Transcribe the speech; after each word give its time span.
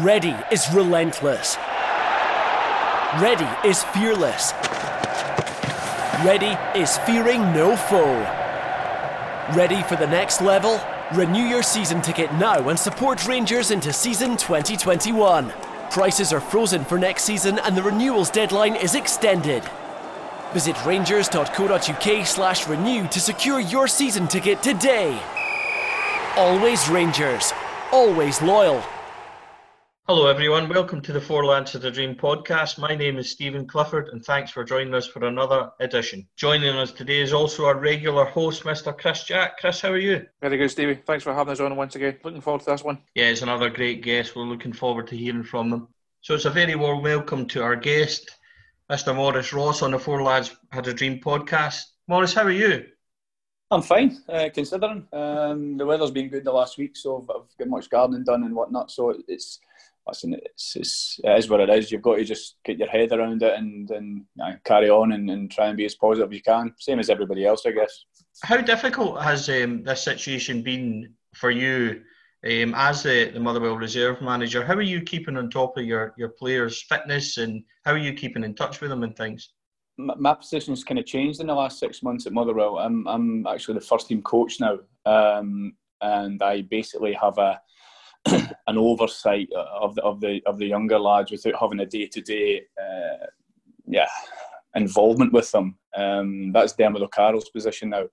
Ready 0.00 0.36
is 0.52 0.70
relentless. 0.74 1.56
Ready 3.18 3.48
is 3.66 3.82
fearless. 3.94 4.52
Ready 6.22 6.54
is 6.78 6.98
fearing 6.98 7.40
no 7.54 7.78
foe. 7.78 8.18
Ready 9.56 9.82
for 9.84 9.96
the 9.96 10.06
next 10.06 10.42
level? 10.42 10.78
Renew 11.14 11.44
your 11.44 11.62
season 11.62 12.02
ticket 12.02 12.30
now 12.34 12.68
and 12.68 12.78
support 12.78 13.26
Rangers 13.26 13.70
into 13.70 13.90
season 13.90 14.36
2021. 14.36 15.50
Prices 15.90 16.30
are 16.30 16.42
frozen 16.42 16.84
for 16.84 16.98
next 16.98 17.22
season 17.22 17.58
and 17.60 17.74
the 17.74 17.82
renewals 17.82 18.28
deadline 18.28 18.76
is 18.76 18.96
extended. 18.96 19.62
Visit 20.52 20.76
rangers.co.uk 20.84 22.26
slash 22.26 22.68
renew 22.68 23.08
to 23.08 23.18
secure 23.18 23.60
your 23.60 23.88
season 23.88 24.28
ticket 24.28 24.62
today. 24.62 25.18
Always 26.36 26.86
Rangers. 26.90 27.54
Always 27.92 28.42
loyal. 28.42 28.84
Hello, 30.08 30.28
everyone. 30.28 30.68
Welcome 30.68 31.00
to 31.00 31.12
the 31.12 31.20
Four 31.20 31.44
Lads 31.46 31.74
of 31.74 31.82
the 31.82 31.90
Dream 31.90 32.14
podcast. 32.14 32.78
My 32.78 32.94
name 32.94 33.18
is 33.18 33.28
Stephen 33.28 33.66
Clifford, 33.66 34.10
and 34.10 34.24
thanks 34.24 34.52
for 34.52 34.62
joining 34.62 34.94
us 34.94 35.08
for 35.08 35.26
another 35.26 35.72
edition. 35.80 36.28
Joining 36.36 36.76
us 36.76 36.92
today 36.92 37.20
is 37.20 37.32
also 37.32 37.64
our 37.64 37.76
regular 37.76 38.24
host, 38.24 38.62
Mr. 38.62 38.96
Chris 38.96 39.24
Jack. 39.24 39.58
Chris, 39.58 39.80
how 39.80 39.90
are 39.90 39.98
you? 39.98 40.24
Very 40.40 40.58
good, 40.58 40.70
Stevie. 40.70 41.00
Thanks 41.04 41.24
for 41.24 41.34
having 41.34 41.50
us 41.50 41.58
on 41.58 41.74
once 41.74 41.96
again. 41.96 42.18
Looking 42.22 42.40
forward 42.40 42.60
to 42.60 42.66
this 42.66 42.84
one. 42.84 42.98
Yeah, 43.16 43.30
it's 43.30 43.42
another 43.42 43.68
great 43.68 44.04
guest. 44.04 44.36
We're 44.36 44.44
looking 44.44 44.72
forward 44.72 45.08
to 45.08 45.16
hearing 45.16 45.42
from 45.42 45.70
them. 45.70 45.88
So 46.20 46.36
it's 46.36 46.44
a 46.44 46.50
very 46.50 46.76
warm 46.76 47.02
welcome 47.02 47.48
to 47.48 47.62
our 47.64 47.74
guest, 47.74 48.30
Mr. 48.88 49.12
Maurice 49.12 49.52
Ross 49.52 49.82
on 49.82 49.90
the 49.90 49.98
Four 49.98 50.22
Lads 50.22 50.56
Had 50.70 50.86
a 50.86 50.94
Dream 50.94 51.18
podcast. 51.18 51.82
Maurice, 52.06 52.32
how 52.32 52.44
are 52.44 52.52
you? 52.52 52.86
I'm 53.72 53.82
fine, 53.82 54.16
uh, 54.28 54.50
considering 54.54 55.08
um, 55.12 55.76
the 55.76 55.84
weather's 55.84 56.12
been 56.12 56.28
good 56.28 56.44
the 56.44 56.52
last 56.52 56.78
week, 56.78 56.96
so 56.96 57.16
I've, 57.18 57.36
I've 57.36 57.58
got 57.58 57.66
much 57.66 57.90
gardening 57.90 58.22
done 58.22 58.44
and 58.44 58.54
whatnot. 58.54 58.92
So 58.92 59.12
it's 59.26 59.58
listen, 60.06 60.34
it's, 60.34 60.76
it's 60.76 61.20
it 61.24 61.38
is 61.38 61.48
what 61.48 61.60
it 61.60 61.70
is. 61.70 61.90
You've 61.90 62.02
got 62.02 62.16
to 62.16 62.24
just 62.24 62.56
get 62.64 62.78
your 62.78 62.88
head 62.88 63.12
around 63.12 63.42
it 63.42 63.54
and 63.58 63.90
and 63.90 64.16
you 64.18 64.44
know, 64.44 64.56
carry 64.64 64.88
on 64.90 65.12
and, 65.12 65.30
and 65.30 65.50
try 65.50 65.66
and 65.68 65.76
be 65.76 65.84
as 65.84 65.94
positive 65.94 66.30
as 66.30 66.36
you 66.36 66.42
can. 66.42 66.74
Same 66.78 66.98
as 66.98 67.10
everybody 67.10 67.44
else, 67.44 67.64
I 67.66 67.72
guess. 67.72 68.04
How 68.42 68.58
difficult 68.58 69.22
has 69.22 69.48
um, 69.48 69.82
this 69.82 70.02
situation 70.02 70.62
been 70.62 71.14
for 71.34 71.50
you 71.50 72.02
um, 72.44 72.74
as 72.76 73.02
the, 73.02 73.30
the 73.32 73.40
Motherwell 73.40 73.76
reserve 73.76 74.20
manager? 74.20 74.64
How 74.64 74.74
are 74.74 74.82
you 74.82 75.02
keeping 75.02 75.36
on 75.36 75.50
top 75.50 75.76
of 75.76 75.84
your, 75.84 76.14
your 76.16 76.30
players' 76.30 76.82
fitness 76.82 77.38
and 77.38 77.62
how 77.84 77.92
are 77.92 77.98
you 77.98 78.12
keeping 78.12 78.44
in 78.44 78.54
touch 78.54 78.80
with 78.80 78.90
them 78.90 79.02
and 79.02 79.16
things? 79.16 79.52
My 79.98 80.34
position's 80.34 80.84
kind 80.84 80.98
of 80.98 81.06
changed 81.06 81.40
in 81.40 81.46
the 81.46 81.54
last 81.54 81.78
six 81.78 82.02
months 82.02 82.26
at 82.26 82.34
Motherwell. 82.34 82.78
I'm 82.78 83.08
I'm 83.08 83.46
actually 83.46 83.78
the 83.78 83.86
first 83.86 84.08
team 84.08 84.20
coach 84.20 84.60
now, 84.60 84.78
um, 85.06 85.74
and 86.02 86.42
I 86.42 86.60
basically 86.60 87.14
have 87.14 87.38
a 87.38 87.58
an 88.66 88.78
oversight 88.78 89.48
of 89.52 89.94
the 89.94 90.02
of 90.02 90.20
the 90.20 90.42
of 90.46 90.58
the 90.58 90.66
younger 90.66 90.98
lads 90.98 91.30
without 91.30 91.60
having 91.60 91.80
a 91.80 91.86
day 91.86 92.06
to 92.06 92.20
day, 92.20 92.62
yeah, 93.86 94.08
involvement 94.76 95.32
with 95.32 95.50
them. 95.50 95.76
Um, 95.96 96.52
that's 96.52 96.74
Dermot 96.74 97.02
O'Carroll's 97.02 97.48
position 97.48 97.90
now. 97.90 98.04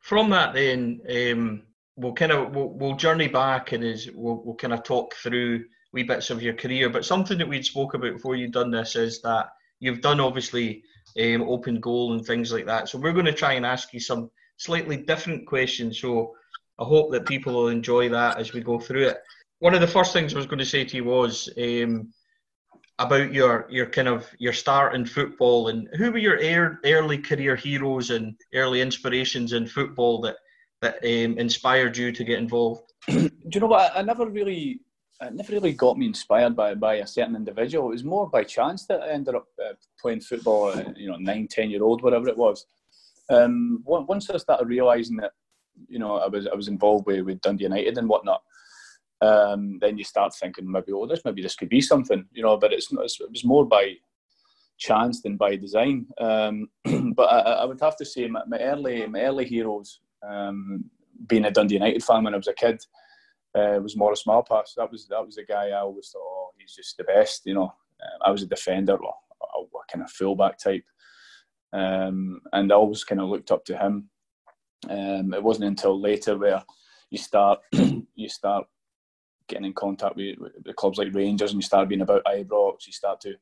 From 0.00 0.30
that, 0.30 0.54
then 0.54 1.00
um, 1.08 1.62
we'll 1.96 2.12
kind 2.12 2.32
of 2.32 2.54
we'll, 2.54 2.70
we'll, 2.70 2.96
journey 2.96 3.28
back 3.28 3.72
and 3.72 3.82
is 3.82 4.10
we'll, 4.14 4.42
we'll 4.44 4.56
kind 4.56 4.72
of 4.72 4.82
talk 4.82 5.14
through 5.14 5.64
wee 5.92 6.02
bits 6.02 6.30
of 6.30 6.42
your 6.42 6.54
career. 6.54 6.90
But 6.90 7.04
something 7.04 7.38
that 7.38 7.48
we'd 7.48 7.64
spoke 7.64 7.94
about 7.94 8.14
before 8.14 8.36
you'd 8.36 8.52
done 8.52 8.70
this 8.70 8.96
is 8.96 9.22
that 9.22 9.48
you've 9.80 10.00
done 10.00 10.20
obviously 10.20 10.82
um, 11.18 11.42
open 11.42 11.80
goal 11.80 12.12
and 12.12 12.24
things 12.24 12.52
like 12.52 12.66
that. 12.66 12.88
So 12.88 12.98
we're 12.98 13.12
going 13.12 13.26
to 13.26 13.32
try 13.32 13.54
and 13.54 13.64
ask 13.64 13.92
you 13.92 14.00
some 14.00 14.30
slightly 14.56 14.96
different 14.96 15.46
questions. 15.46 16.00
So 16.00 16.34
I 16.78 16.84
hope 16.84 17.10
that 17.12 17.26
people 17.26 17.52
will 17.54 17.68
enjoy 17.68 18.08
that 18.10 18.38
as 18.38 18.52
we 18.52 18.60
go 18.60 18.78
through 18.78 19.08
it 19.08 19.18
one 19.60 19.74
of 19.74 19.80
the 19.80 19.86
first 19.86 20.12
things 20.12 20.32
I 20.32 20.36
was 20.36 20.46
going 20.46 20.58
to 20.58 20.64
say 20.64 20.84
to 20.84 20.96
you 20.96 21.04
was 21.04 21.48
um, 21.58 22.12
about 22.98 23.32
your 23.32 23.66
your 23.70 23.86
kind 23.86 24.08
of 24.08 24.26
your 24.38 24.52
start 24.52 24.94
in 24.94 25.04
football 25.04 25.68
and 25.68 25.88
who 25.96 26.10
were 26.10 26.18
your 26.18 26.38
early 26.84 27.18
career 27.18 27.56
heroes 27.56 28.10
and 28.10 28.34
early 28.54 28.80
inspirations 28.80 29.52
in 29.52 29.66
football 29.66 30.20
that 30.22 30.36
that 30.80 30.96
um, 31.04 31.38
inspired 31.38 31.96
you 31.96 32.12
to 32.12 32.24
get 32.24 32.38
involved? 32.38 32.92
Do 33.08 33.30
you 33.52 33.60
know 33.60 33.66
what? 33.66 33.92
I, 33.96 34.00
I 34.00 34.02
never 34.02 34.26
really. 34.26 34.80
It 35.20 35.34
never 35.34 35.52
really 35.52 35.72
got 35.72 35.98
me 35.98 36.06
inspired 36.06 36.54
by, 36.54 36.76
by 36.76 36.94
a 36.98 37.06
certain 37.06 37.34
individual. 37.34 37.88
It 37.88 37.94
was 37.94 38.04
more 38.04 38.30
by 38.30 38.44
chance 38.44 38.86
that 38.86 39.00
I 39.00 39.10
ended 39.10 39.34
up 39.34 39.46
uh, 39.60 39.72
playing 40.00 40.20
football, 40.20 40.70
at, 40.70 40.96
you 40.96 41.10
know, 41.10 41.16
nine, 41.16 41.48
ten 41.50 41.70
year 41.70 41.82
old, 41.82 42.02
whatever 42.02 42.28
it 42.28 42.38
was. 42.38 42.64
Um, 43.28 43.82
once 43.84 44.30
I 44.30 44.36
started 44.36 44.68
realising 44.68 45.16
that, 45.16 45.32
you 45.88 45.98
know, 45.98 46.18
I 46.18 46.28
was 46.28 46.46
I 46.46 46.54
was 46.54 46.68
involved 46.68 47.06
with, 47.06 47.22
with 47.22 47.40
Dundee 47.40 47.64
United 47.64 47.98
and 47.98 48.08
whatnot, 48.08 48.42
um, 49.20 49.78
then 49.80 49.98
you 49.98 50.04
start 50.04 50.34
thinking 50.34 50.70
maybe 50.70 50.92
oh 50.92 51.06
this 51.06 51.24
maybe 51.24 51.42
this 51.42 51.56
could 51.56 51.68
be 51.68 51.80
something 51.80 52.24
you 52.32 52.42
know 52.42 52.56
but 52.56 52.72
it's, 52.72 52.88
it's 52.92 53.20
it 53.20 53.30
was 53.30 53.44
more 53.44 53.64
by 53.66 53.94
chance 54.78 55.20
than 55.22 55.36
by 55.36 55.56
design. 55.56 56.06
Um, 56.18 56.68
but 57.14 57.24
I, 57.24 57.38
I, 57.38 57.64
would 57.64 57.80
have 57.80 57.96
to 57.96 58.04
say 58.04 58.28
my, 58.28 58.42
my 58.46 58.58
early 58.58 59.06
my 59.06 59.22
early 59.22 59.44
heroes 59.44 60.00
um, 60.26 60.84
being 61.26 61.44
a 61.44 61.50
Dundee 61.50 61.74
United 61.74 62.02
fan 62.02 62.24
when 62.24 62.34
I 62.34 62.36
was 62.36 62.48
a 62.48 62.54
kid 62.54 62.80
uh, 63.56 63.80
was 63.82 63.96
Maurice 63.96 64.24
Malpas 64.24 64.74
that 64.76 64.90
was 64.90 65.06
that 65.08 65.24
was 65.24 65.34
the 65.34 65.44
guy 65.44 65.68
I 65.68 65.80
always 65.80 66.10
thought 66.10 66.22
oh 66.22 66.50
he's 66.56 66.74
just 66.74 66.96
the 66.96 67.04
best 67.04 67.42
you 67.44 67.54
know. 67.54 67.72
Um, 68.00 68.18
I 68.24 68.30
was 68.30 68.42
a 68.42 68.46
defender 68.46 68.96
well, 68.96 69.18
a, 69.42 69.58
a 69.58 69.92
kind 69.92 70.04
of 70.04 70.10
fullback 70.10 70.58
type. 70.58 70.84
Um, 71.72 72.40
and 72.52 72.72
I 72.72 72.76
always 72.76 73.04
kind 73.04 73.20
of 73.20 73.28
looked 73.28 73.50
up 73.50 73.64
to 73.66 73.76
him. 73.76 74.08
Um, 74.88 75.34
it 75.34 75.42
wasn't 75.42 75.66
until 75.66 76.00
later 76.00 76.38
where 76.38 76.62
you 77.10 77.18
start 77.18 77.58
you 78.14 78.28
start 78.28 78.66
getting 79.48 79.64
in 79.64 79.72
contact 79.72 80.16
with, 80.16 80.38
with 80.38 80.76
clubs 80.76 80.98
like 80.98 81.14
Rangers 81.14 81.52
and 81.52 81.60
you 81.60 81.66
start 81.66 81.88
being 81.88 82.02
about 82.02 82.24
Ibrox, 82.24 82.86
you 82.86 82.92
start 82.92 83.20
to 83.22 83.34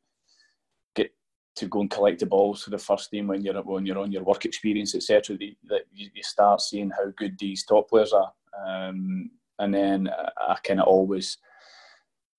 get 0.95 1.13
to 1.57 1.67
go 1.67 1.81
and 1.81 1.91
collect 1.91 2.21
the 2.21 2.27
balls 2.27 2.63
for 2.63 2.71
the 2.71 2.79
first 2.79 3.11
team 3.11 3.27
when 3.27 3.43
you're 3.43 3.61
when 3.63 3.85
you're 3.85 3.99
on 3.99 4.13
your 4.13 4.25
work 4.25 4.45
experience, 4.45 4.95
etc. 4.95 5.37
That 5.69 5.83
you, 5.93 6.11
you, 6.15 6.23
start 6.23 6.61
seeing 6.61 6.91
how 6.91 7.11
good 7.17 7.37
these 7.39 7.65
top 7.65 7.91
players 7.91 8.13
are, 8.13 8.33
um, 8.67 9.31
and 9.59 9.75
then 9.75 10.09
I, 10.09 10.53
I 10.53 10.57
kind 10.65 10.81
of 10.81 10.87
always 10.87 11.39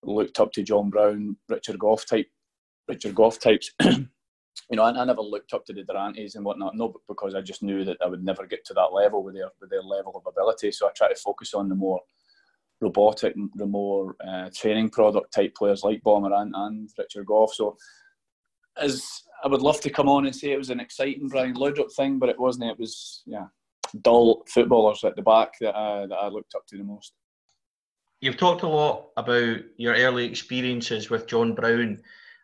looked 0.04 0.40
up 0.40 0.52
to 0.54 0.64
John 0.64 0.90
Brown, 0.90 1.36
Richard 1.50 1.80
Gough 1.80 2.06
type, 2.06 2.30
Richard 2.88 3.16
Gough 3.16 3.40
types. 3.40 3.72
you 3.82 4.08
know, 4.72 4.84
I, 4.84 4.92
I, 4.92 5.06
never 5.06 5.22
looked 5.22 5.54
up 5.54 5.66
to 5.66 5.74
the 5.74 5.84
Durrants 5.84 6.36
and 6.36 6.46
whatnot, 6.46 6.76
no, 6.76 6.96
because 7.08 7.36
I 7.36 7.42
just 7.42 7.64
knew 7.64 7.84
that 7.86 7.98
I 8.02 8.08
would 8.08 8.24
never 8.24 8.46
get 8.46 8.66
to 8.66 8.74
that 8.76 8.94
level 8.94 9.24
with 9.24 9.36
their 9.36 9.50
with 9.60 9.70
their 9.70 9.84
level 9.84 10.14
of 10.16 10.26
ability. 10.28 10.72
So 10.72 10.88
I 10.88 10.92
try 10.96 11.10
to 11.10 11.16
focus 11.16 11.54
on 11.54 11.70
the 11.70 11.76
more 11.76 12.02
robotic, 12.82 13.36
the 13.56 13.66
more 13.66 14.16
uh, 14.26 14.50
training 14.56 14.90
product 14.90 15.34
type 15.34 15.56
players 15.56 15.84
like 15.84 16.04
Bomber 16.04 16.34
and, 16.34 16.54
and 16.56 16.90
Richard 16.98 17.26
Gough. 17.26 17.54
So, 17.54 17.78
as 18.78 19.24
I 19.44 19.48
would 19.48 19.62
love 19.62 19.82
to 19.82 19.90
come 19.90 20.10
on 20.10 20.26
and 20.26 20.36
say 20.36 20.52
it 20.52 20.58
was 20.58 20.70
an 20.70 20.80
exciting 20.80 21.28
Brian 21.28 21.56
Laudrup 21.56 21.94
thing, 21.94 22.20
but 22.20 22.30
it 22.30 22.40
wasn't. 22.40 22.70
It 22.72 22.80
was 22.80 23.24
yeah, 23.26 23.48
dull 24.02 24.44
footballers 24.48 25.04
at 25.04 25.16
the 25.16 25.22
back 25.22 25.54
that 25.62 25.76
I, 25.76 26.06
that 26.08 26.16
I 26.16 26.28
looked 26.28 26.56
up 26.56 26.66
to 26.68 26.78
the 26.78 26.84
most. 26.84 27.14
You've 28.22 28.38
talked 28.38 28.64
a 28.64 28.68
lot 28.68 29.10
about 29.16 29.60
your 29.78 29.96
early 29.96 30.26
experiences 30.26 31.10
with 31.10 31.28
John 31.28 31.54
Brown 31.54 32.00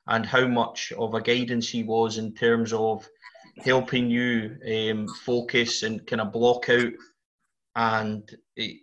and 0.07 0.25
how 0.25 0.47
much 0.47 0.91
of 0.97 1.13
a 1.13 1.21
guidance 1.21 1.69
he 1.69 1.83
was 1.83 2.17
in 2.17 2.33
terms 2.33 2.73
of 2.73 3.07
helping 3.63 4.09
you 4.09 4.57
um, 4.91 5.07
focus 5.07 5.83
and 5.83 6.05
kind 6.05 6.21
of 6.21 6.31
block 6.31 6.69
out 6.69 6.91
and 7.75 8.37
eh, 8.57 8.73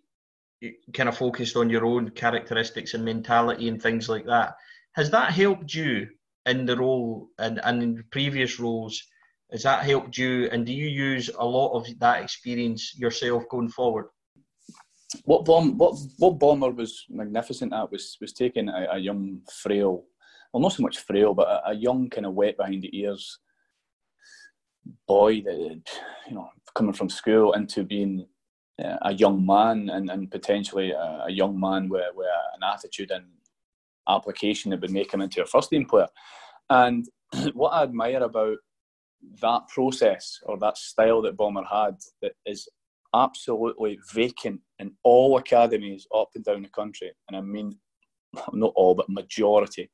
kind 0.92 1.08
of 1.08 1.16
focused 1.16 1.56
on 1.56 1.70
your 1.70 1.86
own 1.86 2.10
characteristics 2.10 2.94
and 2.94 3.04
mentality 3.04 3.68
and 3.68 3.80
things 3.80 4.08
like 4.08 4.26
that. 4.26 4.54
Has 4.92 5.10
that 5.10 5.32
helped 5.32 5.74
you 5.74 6.08
in 6.46 6.66
the 6.66 6.76
role 6.76 7.28
and, 7.38 7.60
and 7.64 7.82
in 7.82 8.04
previous 8.10 8.60
roles? 8.60 9.02
Has 9.52 9.62
that 9.62 9.84
helped 9.84 10.16
you? 10.16 10.48
And 10.52 10.66
do 10.66 10.72
you 10.72 10.88
use 10.88 11.30
a 11.38 11.44
lot 11.44 11.72
of 11.72 11.86
that 11.98 12.22
experience 12.22 12.94
yourself 12.96 13.44
going 13.48 13.68
forward? 13.68 14.06
What 15.24 15.44
bomb? 15.44 15.76
What 15.76 15.96
what 16.18 16.38
bomber 16.38 16.70
was 16.70 17.04
magnificent 17.08 17.72
at 17.72 17.90
was 17.90 18.16
was 18.20 18.32
taking 18.32 18.68
a, 18.68 18.86
a 18.92 18.98
young 18.98 19.40
frail, 19.52 20.04
well 20.52 20.62
not 20.62 20.72
so 20.72 20.84
much 20.84 20.98
frail, 20.98 21.34
but 21.34 21.48
a, 21.48 21.70
a 21.70 21.74
young 21.74 22.08
kind 22.08 22.26
of 22.26 22.34
wet 22.34 22.56
behind 22.56 22.82
the 22.82 22.96
ears 22.96 23.40
boy 25.06 25.40
that 25.42 25.82
you 26.28 26.34
know 26.34 26.48
coming 26.74 26.92
from 26.92 27.08
school 27.08 27.52
into 27.52 27.84
being 27.84 28.26
Uh, 28.82 28.96
a 29.02 29.12
young 29.12 29.44
man 29.44 29.90
and, 29.90 30.10
and 30.10 30.30
potentially 30.30 30.92
a, 30.92 31.24
a 31.26 31.30
young 31.30 31.58
man 31.58 31.88
with, 31.88 32.04
with 32.14 32.28
an 32.54 32.62
attitude 32.62 33.10
and 33.10 33.24
application 34.08 34.70
that 34.70 34.80
would 34.80 34.90
make 34.90 35.12
him 35.12 35.20
into 35.20 35.42
a 35.42 35.46
first 35.46 35.70
team 35.70 35.84
player. 35.84 36.08
And 36.70 37.06
what 37.52 37.70
I 37.70 37.82
admire 37.82 38.22
about 38.22 38.58
that 39.42 39.68
process 39.68 40.38
or 40.44 40.58
that 40.58 40.78
style 40.78 41.20
that 41.22 41.36
Bomber 41.36 41.64
had 41.64 41.96
that 42.22 42.32
is 42.46 42.68
absolutely 43.14 43.98
vacant 44.12 44.60
in 44.78 44.92
all 45.02 45.36
academies 45.36 46.06
up 46.14 46.28
and 46.34 46.44
down 46.44 46.62
the 46.62 46.68
country, 46.68 47.10
and 47.28 47.36
I 47.36 47.40
mean 47.40 47.76
not 48.52 48.72
all 48.76 48.94
but 48.94 49.08
majority, 49.08 49.90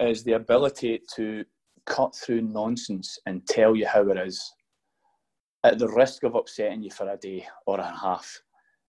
is 0.00 0.24
the 0.24 0.32
ability 0.32 1.00
to 1.16 1.44
cut 1.86 2.14
through 2.14 2.42
nonsense 2.42 3.18
and 3.26 3.46
tell 3.46 3.76
you 3.76 3.86
how 3.86 4.08
it 4.08 4.16
is 4.16 4.42
at 5.64 5.78
the 5.78 5.88
risk 5.88 6.22
of 6.22 6.34
upsetting 6.34 6.82
you 6.82 6.90
for 6.90 7.08
a 7.08 7.16
day 7.16 7.46
or 7.66 7.80
a 7.80 7.90
half, 7.90 8.40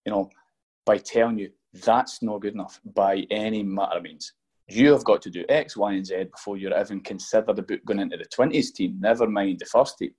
you 0.05 0.13
know, 0.13 0.29
by 0.85 0.99
telling 0.99 1.39
you 1.39 1.51
That's 1.85 2.23
not 2.23 2.41
good 2.41 2.55
enough 2.55 2.81
by 2.95 3.27
any 3.31 3.63
matter 3.63 3.99
of 3.99 4.05
means. 4.05 4.33
You 4.69 4.93
have 4.93 5.05
got 5.05 5.21
to 5.23 5.31
do 5.31 5.45
X, 5.49 5.77
Y, 5.77 5.93
and 5.93 6.07
Z 6.07 6.25
before 6.31 6.57
you're 6.57 6.79
even 6.79 7.01
considered 7.01 7.59
about 7.59 7.85
going 7.85 8.01
into 8.01 8.17
the 8.17 8.27
20s 8.27 8.73
team, 8.73 8.97
never 9.01 9.29
mind 9.29 9.59
the 9.59 9.67
first 9.67 9.99
team. 9.99 10.15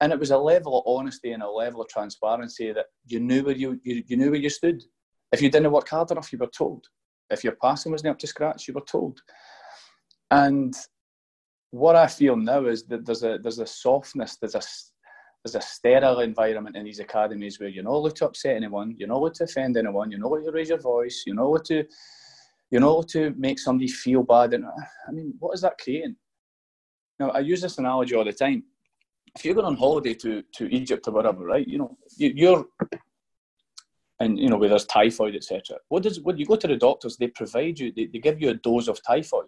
And 0.00 0.12
it 0.12 0.18
was 0.18 0.30
a 0.30 0.38
level 0.38 0.78
of 0.78 0.84
honesty 0.86 1.32
and 1.32 1.42
a 1.42 1.48
level 1.48 1.80
of 1.80 1.88
transparency 1.88 2.72
that 2.72 2.86
you 3.06 3.20
knew 3.20 3.42
where 3.42 3.56
you, 3.56 3.80
you, 3.82 4.04
you 4.06 4.16
knew 4.16 4.30
where 4.30 4.40
you 4.40 4.50
stood. 4.50 4.82
If 5.32 5.40
you 5.40 5.50
didn't 5.50 5.72
work 5.72 5.88
hard 5.88 6.10
enough, 6.10 6.32
you 6.32 6.38
were 6.38 6.46
told. 6.46 6.84
If 7.30 7.42
your 7.42 7.56
passing 7.60 7.92
wasn't 7.92 8.10
up 8.10 8.18
to 8.18 8.26
scratch, 8.26 8.68
you 8.68 8.74
were 8.74 8.82
told. 8.82 9.20
And 10.30 10.74
what 11.70 11.96
I 11.96 12.06
feel 12.06 12.36
now 12.36 12.66
is 12.66 12.84
that 12.86 13.06
there's 13.06 13.24
a 13.24 13.38
there's 13.42 13.58
a 13.58 13.66
softness, 13.66 14.36
there's 14.36 14.54
a 14.54 14.62
there's 15.46 15.64
a 15.64 15.68
sterile 15.68 16.20
environment 16.20 16.76
in 16.76 16.84
these 16.84 16.98
academies 16.98 17.60
where 17.60 17.68
you're 17.68 17.84
not 17.84 17.92
allowed 17.92 18.16
to 18.16 18.26
upset 18.26 18.56
anyone, 18.56 18.96
you're 18.98 19.08
not 19.08 19.18
allowed 19.18 19.34
to 19.34 19.44
offend 19.44 19.76
anyone, 19.76 20.10
you're 20.10 20.18
not 20.18 20.32
allowed 20.32 20.44
to 20.44 20.50
raise 20.50 20.70
your 20.70 20.80
voice, 20.80 21.22
you're 21.24 21.36
not 21.36 21.44
allowed 21.44 21.64
to 21.66 21.84
you're 22.68 22.80
not 22.80 22.88
allowed 22.88 23.08
to 23.08 23.32
make 23.38 23.60
somebody 23.60 23.86
feel 23.86 24.24
bad. 24.24 24.54
And 24.54 24.64
I 24.66 25.12
mean, 25.12 25.34
what 25.38 25.54
is 25.54 25.60
that 25.60 25.78
creating? 25.78 26.16
Now, 27.20 27.30
I 27.30 27.38
use 27.38 27.60
this 27.60 27.78
analogy 27.78 28.16
all 28.16 28.24
the 28.24 28.32
time. 28.32 28.64
If 29.36 29.44
you're 29.44 29.54
going 29.54 29.66
on 29.66 29.76
holiday 29.76 30.14
to, 30.14 30.42
to 30.56 30.74
Egypt 30.74 31.06
or 31.06 31.12
whatever, 31.12 31.44
right? 31.44 31.66
You 31.66 31.78
know, 31.78 31.96
you, 32.16 32.52
are 32.52 32.64
and 34.18 34.36
you 34.36 34.48
know 34.48 34.56
where 34.56 34.68
there's 34.68 34.86
typhoid, 34.86 35.36
etc. 35.36 35.78
What 35.90 36.02
does 36.02 36.20
when 36.20 36.38
you 36.38 36.46
go 36.46 36.56
to 36.56 36.66
the 36.66 36.76
doctors? 36.76 37.16
They 37.16 37.28
provide 37.28 37.78
you, 37.78 37.92
they, 37.94 38.06
they 38.06 38.18
give 38.18 38.42
you 38.42 38.48
a 38.48 38.54
dose 38.54 38.88
of 38.88 38.98
typhoid 39.06 39.46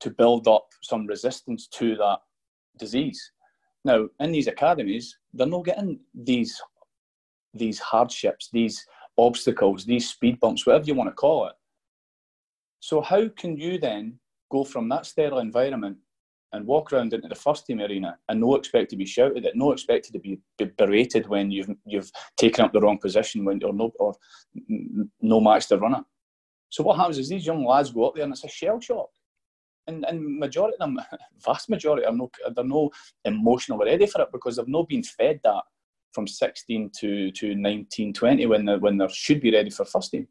to 0.00 0.10
build 0.10 0.46
up 0.48 0.66
some 0.82 1.06
resistance 1.06 1.66
to 1.68 1.96
that 1.96 2.18
disease. 2.78 3.32
Now, 3.84 4.08
in 4.20 4.32
these 4.32 4.46
academies, 4.46 5.16
they're 5.32 5.46
not 5.46 5.64
getting 5.64 5.98
these 6.14 6.60
these 7.54 7.78
hardships, 7.78 8.48
these 8.52 8.86
obstacles, 9.18 9.84
these 9.84 10.08
speed 10.08 10.40
bumps, 10.40 10.66
whatever 10.66 10.86
you 10.86 10.94
want 10.94 11.10
to 11.10 11.14
call 11.14 11.46
it. 11.48 11.52
So 12.80 13.02
how 13.02 13.28
can 13.28 13.58
you 13.58 13.78
then 13.78 14.18
go 14.50 14.64
from 14.64 14.88
that 14.88 15.04
sterile 15.04 15.40
environment 15.40 15.98
and 16.52 16.66
walk 16.66 16.92
around 16.92 17.12
into 17.12 17.28
the 17.28 17.34
first 17.34 17.66
team 17.66 17.80
arena 17.80 18.18
and 18.28 18.40
no 18.40 18.54
expect 18.54 18.90
to 18.90 18.96
be 18.96 19.04
shouted 19.04 19.44
at, 19.44 19.56
no 19.56 19.72
expected 19.72 20.12
to 20.12 20.18
be, 20.18 20.38
be 20.58 20.64
berated 20.64 21.26
when 21.28 21.50
you've 21.50 21.70
you've 21.84 22.10
taken 22.36 22.64
up 22.64 22.72
the 22.72 22.80
wrong 22.80 22.98
position 22.98 23.44
when 23.44 23.62
or 23.62 23.72
no 23.72 23.92
or 23.98 24.14
no 25.20 25.40
match 25.40 25.68
to 25.68 25.76
run 25.76 25.94
it. 25.94 26.04
So 26.70 26.82
what 26.82 26.96
happens 26.96 27.18
is 27.18 27.28
these 27.28 27.46
young 27.46 27.64
lads 27.64 27.90
go 27.90 28.08
up 28.08 28.14
there 28.14 28.24
and 28.24 28.32
it's 28.32 28.44
a 28.44 28.48
shell 28.48 28.80
shock 28.80 29.10
and, 29.86 30.04
and 30.06 30.38
majority 30.38 30.76
of 30.78 30.80
them, 30.80 31.00
vast 31.44 31.68
majority, 31.68 32.06
are 32.06 32.12
no, 32.12 32.30
they're 32.54 32.64
no 32.64 32.90
emotional 33.24 33.78
ready 33.78 34.06
for 34.06 34.22
it 34.22 34.32
because 34.32 34.56
they've 34.56 34.68
not 34.68 34.88
been 34.88 35.02
fed 35.02 35.40
that 35.44 35.62
from 36.12 36.26
16 36.26 36.90
to, 37.00 37.30
to 37.32 37.54
19, 37.54 38.12
20 38.12 38.46
when 38.46 38.64
they, 38.66 38.76
when 38.76 38.98
they 38.98 39.08
should 39.08 39.40
be 39.40 39.52
ready 39.52 39.70
for 39.70 39.84
first 39.84 40.10
team. 40.10 40.28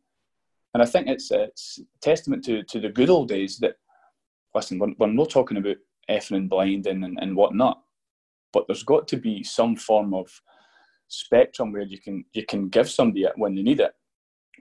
And 0.74 0.82
I 0.82 0.86
think 0.86 1.08
it's, 1.08 1.32
it's 1.32 1.80
testament 2.02 2.46
to, 2.46 2.64
to 2.64 2.80
the 2.80 2.90
good 2.90 3.10
old 3.10 3.28
days 3.28 3.58
that, 3.60 3.76
listen, 4.56 4.80
we're, 4.80 4.94
we're 4.98 5.08
not 5.08 5.30
talking 5.30 5.58
about 5.58 5.78
effing 6.10 6.38
and 6.38 6.50
blinding 6.50 7.04
and, 7.04 7.18
and 7.20 7.36
whatnot, 7.36 7.82
but 8.54 8.66
there's 8.68 8.84
got 8.84 9.08
to 9.10 9.18
be 9.18 9.44
some 9.44 9.76
form 9.76 10.14
of 10.14 10.30
spectrum 11.08 11.74
where 11.74 11.82
you 11.82 12.00
can 12.00 12.24
you 12.32 12.46
can 12.46 12.70
give 12.70 12.90
somebody 12.90 13.24
it 13.24 13.34
when 13.36 13.54
they 13.54 13.62
need 13.62 13.82
it 13.82 13.92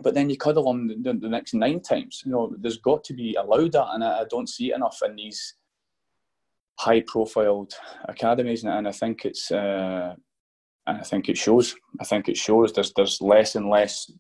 but 0.02 0.14
then 0.14 0.30
you 0.30 0.36
cuddle 0.36 0.64
them 0.64 0.88
the, 0.88 1.12
the, 1.14 1.28
next 1.28 1.54
nine 1.54 1.80
times. 1.80 2.22
You 2.24 2.32
know, 2.32 2.54
there's 2.58 2.78
got 2.78 3.04
to 3.04 3.14
be 3.14 3.34
allowed 3.34 3.72
that, 3.72 3.88
and 3.92 4.04
I, 4.04 4.20
I 4.20 4.24
don't 4.28 4.48
see 4.48 4.70
it 4.70 4.76
enough 4.76 5.00
in 5.04 5.16
these 5.16 5.54
high-profiled 6.78 7.72
academies, 8.08 8.64
and, 8.64 8.72
and 8.72 8.88
I 8.88 8.92
think 8.92 9.24
it's, 9.24 9.50
uh, 9.50 10.14
and 10.86 10.98
I 10.98 11.02
think 11.02 11.28
it 11.28 11.36
shows. 11.36 11.74
I 12.00 12.04
think 12.04 12.28
it 12.28 12.36
shows. 12.36 12.72
There's 12.72 12.92
there's 12.94 13.20
less 13.20 13.54
and 13.54 13.68
less 13.68 14.10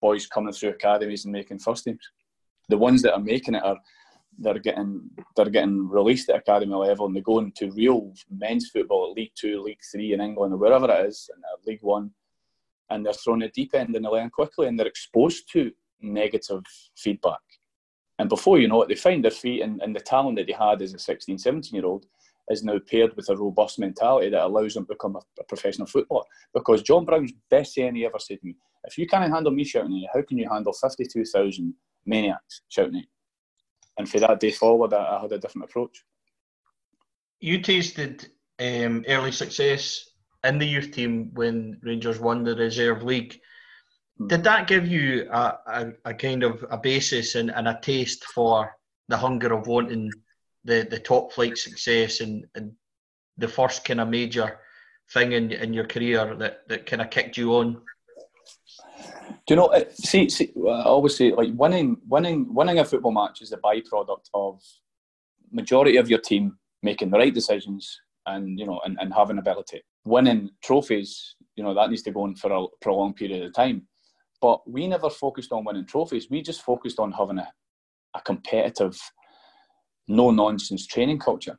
boys 0.00 0.26
coming 0.26 0.52
through 0.52 0.70
academies 0.70 1.24
and 1.24 1.32
making 1.32 1.60
first 1.60 1.84
teams. 1.84 2.10
The 2.68 2.78
ones 2.78 3.02
that 3.02 3.14
are 3.14 3.20
making 3.20 3.54
it 3.54 3.64
are 3.64 3.78
they're 4.38 4.58
getting 4.58 5.08
they're 5.36 5.50
getting 5.50 5.88
released 5.88 6.28
at 6.30 6.36
academy 6.36 6.74
level 6.74 7.06
and 7.06 7.14
they're 7.14 7.22
going 7.22 7.52
to 7.56 7.70
real 7.72 8.12
men's 8.30 8.70
football 8.70 9.10
at 9.10 9.16
League 9.16 9.32
Two, 9.34 9.62
League 9.62 9.80
Three 9.90 10.12
in 10.12 10.20
England 10.20 10.54
or 10.54 10.56
wherever 10.56 10.90
it 10.90 11.06
is, 11.06 11.30
and 11.34 11.44
League 11.66 11.82
One 11.82 12.10
and 12.90 13.04
they're 13.04 13.12
thrown 13.12 13.42
at 13.42 13.54
deep 13.54 13.74
end 13.74 13.94
and 13.94 14.04
they 14.04 14.08
learn 14.08 14.30
quickly 14.30 14.66
and 14.66 14.78
they're 14.78 14.86
exposed 14.86 15.50
to 15.52 15.70
negative 16.00 16.62
feedback. 16.96 17.40
And 18.18 18.28
before 18.28 18.58
you 18.58 18.68
know 18.68 18.82
it, 18.82 18.88
they 18.88 18.96
find 18.96 19.24
their 19.24 19.30
feet 19.30 19.62
and, 19.62 19.80
and 19.80 19.96
the 19.96 20.00
talent 20.00 20.36
that 20.36 20.46
they 20.46 20.52
had 20.52 20.82
as 20.82 20.92
a 20.92 20.98
16, 20.98 21.38
17 21.38 21.74
year 21.74 21.86
old 21.86 22.06
is 22.50 22.64
now 22.64 22.78
paired 22.90 23.16
with 23.16 23.28
a 23.30 23.36
robust 23.36 23.78
mentality 23.78 24.28
that 24.28 24.44
allows 24.44 24.74
them 24.74 24.84
to 24.84 24.94
become 24.94 25.16
a, 25.16 25.20
a 25.38 25.44
professional 25.44 25.86
footballer. 25.86 26.24
Because 26.52 26.82
John 26.82 27.04
Brown's 27.04 27.32
best 27.48 27.74
saying 27.74 27.94
he 27.94 28.04
ever 28.04 28.18
said 28.18 28.40
to 28.40 28.46
me, 28.46 28.56
if 28.84 28.98
you 28.98 29.06
can't 29.06 29.32
handle 29.32 29.52
me 29.52 29.64
shouting 29.64 29.92
at 29.92 29.98
you, 29.98 30.08
how 30.12 30.22
can 30.22 30.38
you 30.38 30.48
handle 30.50 30.72
52,000 30.72 31.72
maniacs 32.06 32.62
shouting 32.68 32.96
at 32.96 33.02
you? 33.02 33.08
And 33.98 34.08
for 34.08 34.18
that 34.20 34.40
day 34.40 34.50
forward, 34.50 34.92
I, 34.92 35.16
I 35.16 35.20
had 35.22 35.32
a 35.32 35.38
different 35.38 35.70
approach. 35.70 36.04
You 37.40 37.60
tasted 37.60 38.26
um, 38.58 39.04
early 39.08 39.32
success 39.32 40.09
in 40.44 40.58
the 40.58 40.66
youth 40.66 40.92
team 40.92 41.30
when 41.34 41.78
Rangers 41.82 42.18
won 42.18 42.44
the 42.44 42.54
reserve 42.54 43.02
league. 43.02 43.38
Hmm. 44.18 44.28
Did 44.28 44.44
that 44.44 44.66
give 44.66 44.86
you 44.86 45.28
a, 45.30 45.58
a, 45.66 45.92
a 46.06 46.14
kind 46.14 46.42
of 46.42 46.64
a 46.70 46.78
basis 46.78 47.34
and, 47.34 47.50
and, 47.50 47.68
a 47.68 47.78
taste 47.82 48.24
for 48.24 48.74
the 49.08 49.16
hunger 49.16 49.52
of 49.52 49.66
wanting 49.66 50.10
the, 50.64 50.86
the 50.90 50.98
top 50.98 51.32
flight 51.32 51.58
success 51.58 52.20
and, 52.20 52.46
and 52.54 52.72
the 53.38 53.48
first 53.48 53.84
kind 53.84 54.00
of 54.00 54.08
major 54.08 54.60
thing 55.12 55.32
in, 55.32 55.50
in 55.52 55.72
your 55.72 55.86
career 55.86 56.34
that, 56.36 56.68
that 56.68 56.86
kind 56.86 57.02
of 57.02 57.10
kicked 57.10 57.36
you 57.36 57.54
on? 57.54 57.80
Do 59.46 59.54
you 59.54 59.56
know? 59.56 59.72
See, 59.94 60.28
see, 60.28 60.52
I 60.56 60.82
always 60.82 61.16
say 61.16 61.32
like 61.32 61.50
winning, 61.54 61.96
winning, 62.06 62.52
winning 62.52 62.78
a 62.78 62.84
football 62.84 63.12
match 63.12 63.42
is 63.42 63.52
a 63.52 63.56
byproduct 63.56 64.28
of 64.34 64.62
majority 65.50 65.96
of 65.96 66.08
your 66.08 66.20
team 66.20 66.56
making 66.82 67.10
the 67.10 67.18
right 67.18 67.34
decisions 67.34 68.00
and 68.26 68.58
you 68.58 68.66
know 68.66 68.80
and, 68.84 68.98
and 69.00 69.12
having 69.12 69.38
ability 69.38 69.82
winning 70.04 70.50
trophies, 70.62 71.36
you 71.56 71.64
know, 71.64 71.74
that 71.74 71.90
needs 71.90 72.02
to 72.02 72.10
go 72.10 72.22
on 72.22 72.34
for 72.34 72.52
a 72.52 72.66
prolonged 72.80 73.16
period 73.16 73.44
of 73.44 73.54
time. 73.54 73.86
But 74.40 74.68
we 74.68 74.86
never 74.86 75.10
focused 75.10 75.52
on 75.52 75.64
winning 75.64 75.86
trophies. 75.86 76.28
We 76.30 76.42
just 76.42 76.62
focused 76.62 76.98
on 76.98 77.12
having 77.12 77.38
a, 77.38 77.48
a 78.14 78.20
competitive, 78.22 78.98
no 80.08 80.30
nonsense 80.30 80.86
training 80.86 81.18
culture 81.18 81.58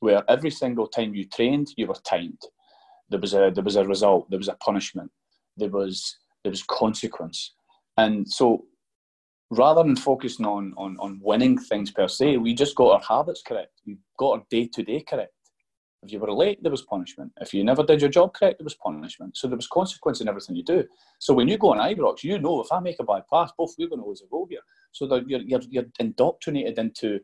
where 0.00 0.28
every 0.28 0.50
single 0.50 0.88
time 0.88 1.14
you 1.14 1.24
trained, 1.28 1.68
you 1.76 1.86
were 1.86 1.94
timed. 2.04 2.40
There 3.08 3.20
was 3.20 3.34
a 3.34 3.52
there 3.54 3.62
was 3.62 3.76
a 3.76 3.84
result, 3.84 4.28
there 4.30 4.38
was 4.38 4.48
a 4.48 4.54
punishment, 4.54 5.10
there 5.56 5.68
was 5.68 6.16
there 6.42 6.50
was 6.50 6.64
consequence. 6.64 7.54
And 7.96 8.28
so 8.28 8.64
rather 9.50 9.82
than 9.82 9.96
focusing 9.96 10.46
on, 10.46 10.72
on, 10.76 10.96
on 10.98 11.20
winning 11.22 11.58
things 11.58 11.90
per 11.90 12.08
se, 12.08 12.38
we 12.38 12.54
just 12.54 12.74
got 12.74 12.92
our 12.94 13.16
habits 13.16 13.42
correct. 13.46 13.80
We 13.86 13.98
got 14.18 14.30
our 14.32 14.42
day 14.50 14.68
to 14.72 14.82
day 14.82 15.04
correct. 15.08 15.32
If 16.02 16.12
you 16.12 16.18
were 16.18 16.32
late, 16.32 16.60
there 16.62 16.70
was 16.70 16.82
punishment. 16.82 17.32
If 17.40 17.54
you 17.54 17.62
never 17.62 17.84
did 17.84 18.00
your 18.00 18.10
job 18.10 18.34
correct, 18.34 18.58
there 18.58 18.64
was 18.64 18.74
punishment. 18.74 19.36
So 19.36 19.46
there 19.46 19.56
was 19.56 19.68
consequence 19.68 20.20
in 20.20 20.28
everything 20.28 20.56
you 20.56 20.64
do. 20.64 20.84
So 21.20 21.32
when 21.32 21.46
you 21.46 21.56
go 21.56 21.72
on 21.72 21.78
Ibrox, 21.78 22.24
you 22.24 22.38
know 22.40 22.60
if 22.60 22.72
I 22.72 22.80
make 22.80 22.96
a 22.98 23.04
bad 23.04 23.22
pass, 23.32 23.52
both 23.56 23.74
we're 23.78 23.88
going 23.88 24.02
to 24.02 24.08
lose 24.08 24.22
a 24.22 24.26
goal 24.26 24.46
here. 24.50 24.60
So 24.90 25.06
you're, 25.26 25.42
you're, 25.42 25.60
you're 25.70 25.84
indoctrinated 26.00 26.78
into 26.78 27.20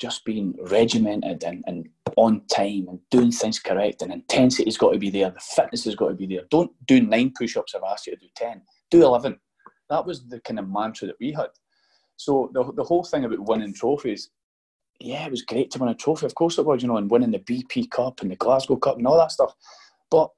just 0.00 0.24
being 0.24 0.54
regimented 0.68 1.44
and, 1.44 1.62
and 1.68 1.88
on 2.16 2.42
time 2.48 2.86
and 2.88 2.98
doing 3.10 3.30
things 3.30 3.60
correct 3.60 4.02
and 4.02 4.12
intensity's 4.12 4.76
got 4.76 4.92
to 4.92 4.98
be 4.98 5.10
there, 5.10 5.30
the 5.30 5.40
fitness 5.40 5.84
has 5.84 5.94
got 5.94 6.08
to 6.08 6.14
be 6.14 6.26
there. 6.26 6.42
Don't 6.50 6.72
do 6.86 7.00
nine 7.00 7.32
push-ups 7.38 7.74
I've 7.74 7.82
asked 7.88 8.08
you 8.08 8.14
to 8.14 8.20
do 8.20 8.26
ten. 8.34 8.62
Do 8.90 9.04
eleven. 9.04 9.38
That 9.90 10.04
was 10.04 10.26
the 10.26 10.40
kind 10.40 10.58
of 10.58 10.68
mantra 10.68 11.06
that 11.06 11.16
we 11.20 11.32
had. 11.32 11.50
So 12.16 12.50
the, 12.52 12.72
the 12.72 12.84
whole 12.84 13.04
thing 13.04 13.24
about 13.24 13.46
winning 13.46 13.74
trophies 13.74 14.30
yeah, 15.02 15.26
it 15.26 15.30
was 15.30 15.42
great 15.42 15.70
to 15.72 15.78
win 15.78 15.88
a 15.88 15.94
trophy. 15.94 16.26
Of 16.26 16.34
course 16.34 16.58
it 16.58 16.66
was, 16.66 16.82
you 16.82 16.88
know, 16.88 16.96
and 16.96 17.10
winning 17.10 17.30
the 17.30 17.38
BP 17.38 17.90
Cup 17.90 18.20
and 18.20 18.30
the 18.30 18.36
Glasgow 18.36 18.76
Cup 18.76 18.98
and 18.98 19.06
all 19.06 19.18
that 19.18 19.32
stuff. 19.32 19.54
But 20.10 20.30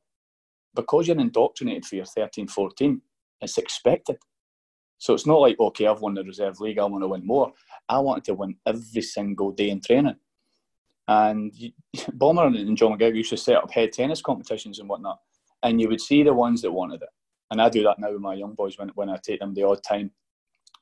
because 0.75 1.07
you're 1.07 1.19
indoctrinated 1.19 1.85
for 1.85 1.97
your 1.97 2.05
13, 2.05 2.49
14, 2.49 3.01
it's 3.41 3.59
expected. 3.59 4.17
So 4.99 5.13
it's 5.15 5.27
not 5.27 5.41
like, 5.41 5.59
okay, 5.61 5.87
I've 5.87 6.01
won 6.01 6.15
the 6.15 6.25
reserve 6.25 6.61
league, 6.61 6.79
I 6.79 6.85
want 6.85 7.03
to 7.05 7.09
win 7.09 7.27
more. 7.27 7.53
I 7.89 7.99
wanted 7.99 8.25
to 8.25 8.35
win 8.35 8.57
every 8.67 9.03
single 9.03 9.53
day 9.53 9.71
in 9.71 9.81
training. 9.81 10.17
And 11.07 11.53
Bomber 12.15 12.47
and 12.47 12.77
John 12.77 12.97
McGregor 12.97 13.17
used 13.17 13.31
to 13.31 13.37
set 13.37 13.57
up 13.57 13.71
head 13.71 13.93
tennis 13.93 14.23
competitions 14.23 14.79
and 14.79 14.89
whatnot. 14.89 15.19
And 15.63 15.81
you 15.81 15.89
would 15.89 16.01
see 16.01 16.23
the 16.23 16.33
ones 16.33 16.63
that 16.63 16.73
wanted 16.73 17.03
it. 17.03 17.09
And 17.51 17.61
I 17.61 17.69
do 17.69 17.83
that 17.83 17.99
now 17.99 18.13
with 18.13 18.21
my 18.21 18.35
young 18.35 18.55
boys 18.55 18.79
when, 18.79 18.89
when 18.91 19.11
I 19.11 19.19
take 19.23 19.41
them 19.41 19.55
the 19.55 19.65
odd 19.65 19.83
time. 19.83 20.11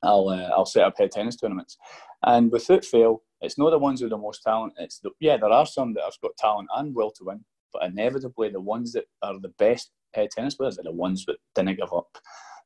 I'll, 0.01 0.29
uh, 0.29 0.49
I'll 0.55 0.65
set 0.65 0.83
up 0.83 0.97
head 0.97 1.11
tennis 1.11 1.35
tournaments. 1.35 1.77
And 2.23 2.51
without 2.51 2.85
fail, 2.85 3.23
it's 3.43 3.57
not 3.57 3.71
the 3.71 3.77
ones 3.77 4.01
with 4.01 4.11
the 4.11 4.17
most 4.17 4.41
talent. 4.41 4.73
It's 4.77 4.99
the, 4.99 5.11
yeah, 5.19 5.37
there 5.37 5.49
are 5.49 5.65
some 5.65 5.93
that 5.93 6.03
have 6.03 6.19
got 6.21 6.37
talent 6.37 6.69
and 6.75 6.95
will 6.95 7.11
to 7.11 7.25
win, 7.25 7.43
but 7.71 7.83
inevitably 7.83 8.49
the 8.49 8.61
ones 8.61 8.93
that 8.93 9.05
are 9.21 9.39
the 9.39 9.53
best 9.59 9.91
tennis 10.13 10.55
players 10.55 10.79
are 10.79 10.83
the 10.83 10.91
ones 10.91 11.25
that 11.25 11.37
didn't 11.55 11.77
give 11.77 11.93
up. 11.93 12.17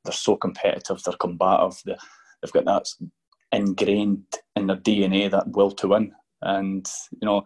They're 0.04 0.14
so 0.14 0.36
competitive. 0.36 1.02
They're 1.04 1.16
combative. 1.16 1.82
They, 1.86 1.96
they've 2.42 2.52
got 2.52 2.66
that 2.66 2.86
ingrained 3.52 4.26
in 4.56 4.68
their 4.68 4.78
DNA 4.78 5.32
that 5.32 5.50
will 5.50 5.72
to 5.72 5.88
win, 5.88 6.12
and 6.42 6.86
you 7.12 7.26
know, 7.26 7.44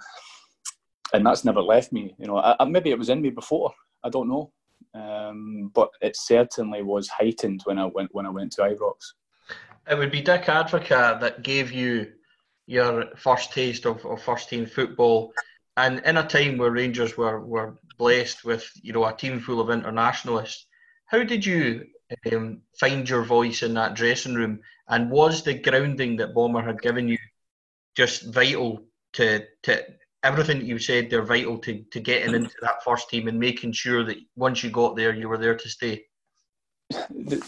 and 1.14 1.26
that's 1.26 1.46
never 1.46 1.62
left 1.62 1.92
me. 1.92 2.14
You 2.18 2.28
know, 2.28 2.38
I, 2.38 2.64
maybe 2.66 2.92
it 2.92 3.00
was 3.00 3.10
in 3.10 3.22
me 3.22 3.30
before. 3.30 3.74
I 4.04 4.10
don't 4.10 4.30
know, 4.30 4.52
um, 4.94 5.72
but 5.74 5.90
it 6.02 6.16
certainly 6.18 6.82
was 6.82 7.08
heightened 7.08 7.62
when 7.66 7.80
I 7.80 7.86
went 7.86 8.14
when 8.14 8.26
I 8.26 8.30
went 8.30 8.52
to 8.54 8.62
Ibrox. 8.62 8.96
It 9.90 9.98
would 9.98 10.12
be 10.12 10.22
Dick 10.22 10.44
Advocaat 10.44 11.20
that 11.22 11.44
gave 11.44 11.72
you 11.72 12.12
your 12.72 13.08
first 13.18 13.51
taste 13.51 13.86
of, 13.86 14.04
of 14.06 14.22
first 14.22 14.48
team 14.48 14.66
football, 14.66 15.34
and 15.75 16.00
in 16.06 16.16
a 16.16 16.28
time 16.28 16.58
where 16.58 16.72
Rangers 16.72 17.18
were, 17.18 17.42
were 17.42 17.78
blessed 17.98 18.46
with 18.46 18.70
you 18.82 18.94
know 18.94 19.06
a 19.06 19.13
team 19.13 19.42
full 19.42 19.60
of 19.60 19.70
internationalists. 19.70 20.68
How 21.06 21.24
did 21.24 21.46
you 21.46 21.86
um, 22.32 22.62
find 22.80 23.08
your 23.08 23.24
voice 23.24 23.62
in 23.62 23.74
that 23.74 23.96
dressing 23.96 24.36
room, 24.36 24.62
and 24.88 25.12
was 25.12 25.44
the 25.44 25.54
grounding 25.54 26.16
that 26.18 26.34
Bomber 26.34 26.62
had 26.62 26.82
given 26.82 27.10
you 27.10 27.18
just 27.96 28.34
vital 28.34 28.86
to 29.13 29.46
to 29.63 29.84
everything 30.24 30.60
that 30.60 30.66
you 30.66 30.80
said? 30.80 31.10
They're 31.10 31.24
vital 31.24 31.58
to 31.60 31.84
to 31.92 32.00
getting 32.00 32.34
into 32.34 32.56
that 32.62 32.86
first 32.86 33.10
team 33.10 33.28
and 33.28 33.38
making 33.38 33.74
sure 33.74 34.06
that 34.06 34.18
once 34.38 34.63
you 34.63 34.70
got 34.72 34.96
there, 34.96 35.13
you 35.13 35.28
were 35.28 35.38
there 35.38 35.58
to 35.58 35.70
stay 35.70 36.06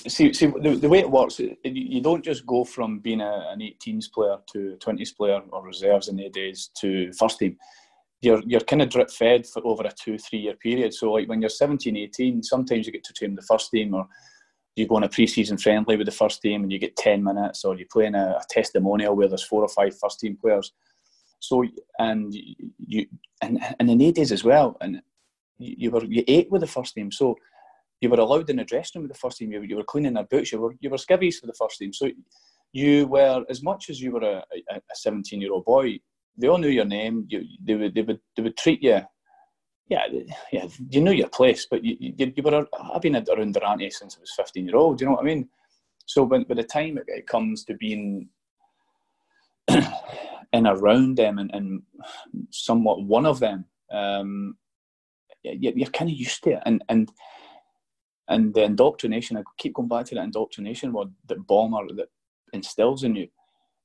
see, 0.08 0.34
see 0.34 0.48
the, 0.48 0.78
the 0.80 0.90
way 0.90 1.00
it 1.00 1.10
works, 1.10 1.40
you 1.64 2.02
don't 2.02 2.24
just 2.24 2.46
go 2.46 2.64
from 2.64 3.00
being 3.00 3.22
a, 3.22 3.48
an 3.52 3.60
18s 3.60 4.12
player 4.12 4.38
to 4.52 4.74
a 4.74 4.78
20s 4.78 5.16
player 5.16 5.42
or 5.52 5.66
reserves 5.66 6.08
in 6.08 6.18
the 6.18 6.30
days 6.30 6.70
to 6.80 7.12
first 7.14 7.40
team. 7.40 7.58
You're, 8.22 8.42
you're 8.46 8.62
kind 8.62 8.82
of 8.82 8.90
drip 8.90 9.12
fed 9.12 9.46
for 9.46 9.66
over 9.66 9.84
a 9.84 9.92
two, 9.92 10.18
three 10.18 10.40
year 10.40 10.56
period. 10.56 10.94
So, 10.94 11.12
like 11.12 11.28
when 11.28 11.42
you're 11.42 11.50
17, 11.50 11.98
18, 11.98 12.44
sometimes 12.44 12.86
you 12.86 12.94
get 12.94 13.04
to 13.04 13.14
train 13.14 13.36
the 13.36 13.42
first 13.42 13.70
team 13.70 13.94
or 13.94 14.08
you 14.76 14.88
go 14.88 14.96
on 14.96 15.04
a 15.04 15.10
pre 15.10 15.28
season 15.28 15.58
friendly 15.58 15.98
with 15.98 16.06
the 16.06 16.12
first 16.12 16.42
team 16.42 16.64
and 16.64 16.72
you 16.72 16.80
get 16.80 16.96
10 16.96 17.24
minutes, 17.24 17.64
or 17.64 17.78
you 17.78 17.86
play 17.92 18.06
in 18.06 18.16
a, 18.16 18.38
a 18.40 18.42
testimonial 18.50 19.16
where 19.16 19.28
there's 19.28 19.44
four 19.44 19.62
or 19.62 19.68
five 19.68 19.98
first 20.00 20.20
team 20.20 20.38
players. 20.40 20.72
So, 21.40 21.66
and 22.00 22.34
you, 22.88 23.06
and, 23.42 23.60
and 23.80 23.90
in 23.90 23.98
the 23.98 24.12
days 24.12 24.32
as 24.32 24.44
well, 24.44 24.78
and 24.80 25.02
you, 25.58 25.76
you 25.78 25.92
were, 25.92 26.04
you 26.06 26.24
ate 26.28 26.50
with 26.50 26.62
the 26.62 26.68
first 26.68 26.96
team. 26.96 27.12
So, 27.12 27.36
you 28.04 28.10
were 28.10 28.20
allowed 28.20 28.50
in 28.50 28.58
the 28.58 28.66
dressing 28.66 29.00
room 29.00 29.08
with 29.08 29.14
the 29.14 29.20
first 29.20 29.38
team. 29.38 29.52
You, 29.52 29.62
you 29.62 29.78
were 29.78 29.84
cleaning 29.84 30.14
their 30.14 30.26
boots. 30.26 30.52
You 30.52 30.60
were 30.60 30.76
you 30.82 30.90
were 30.90 30.98
skivvies 30.98 31.40
for 31.40 31.48
the 31.48 31.54
first 31.54 31.80
team. 31.80 31.94
So 31.94 32.10
you 32.74 33.08
were 33.08 33.46
as 33.50 33.64
much 33.64 33.90
as 33.90 34.02
you 34.02 34.12
were 34.12 34.24
a, 34.24 34.44
17 34.94 35.40
year 35.40 35.54
old 35.54 35.66
boy. 35.66 36.00
They 36.38 36.48
all 36.48 36.58
knew 36.58 36.68
your 36.68 36.86
name. 36.86 37.26
You, 37.30 37.46
they 37.64 37.76
would 37.76 37.96
they 37.96 38.02
would 38.02 38.20
they 38.36 38.44
would 38.44 38.58
treat 38.58 38.84
you. 38.84 39.02
Yeah, 39.88 40.06
yeah. 40.52 40.68
You 40.90 41.02
knew 41.02 41.12
your 41.12 41.30
place, 41.30 41.68
but 41.70 41.84
you, 41.84 41.96
you, 42.00 42.34
you 42.36 42.44
were. 42.44 42.68
I've 42.94 43.02
been 43.02 43.16
around 43.16 43.54
Durrant 43.54 43.94
since 43.94 44.18
I 44.18 44.20
was 44.20 44.34
15 44.36 44.66
year 44.66 44.76
old. 44.76 45.00
You 45.00 45.08
know 45.08 45.14
what 45.14 45.22
I 45.22 45.26
mean? 45.26 45.50
So 46.06 46.24
when, 46.24 46.44
by 46.44 46.56
the 46.56 46.64
time 46.64 46.98
it, 46.98 47.06
it 47.08 47.28
comes 47.28 47.64
to 47.66 47.76
being 47.76 48.28
in 49.70 50.68
around 50.68 51.16
them 51.16 51.38
and, 51.40 51.54
and 51.54 51.82
somewhat 52.50 53.04
one 53.04 53.26
of 53.26 53.40
them, 53.40 53.66
um, 53.92 54.58
you, 55.44 55.74
you're 55.76 55.90
kind 55.90 56.10
of 56.10 56.18
used 56.18 56.44
to 56.44 56.52
it, 56.52 56.64
and 56.66 56.84
and 56.90 57.10
and 58.28 58.54
the 58.54 58.64
indoctrination, 58.64 59.38
I 59.38 59.44
keep 59.58 59.74
going 59.74 59.90
back 59.90 60.06
to 60.08 60.16
that 60.16 60.24
indoctrination 60.24 60.94
word 60.94 61.10
that 61.28 61.46
Bomber 61.46 61.94
that 61.96 62.08
instills 62.54 63.04
in 63.04 63.16
you. 63.16 63.28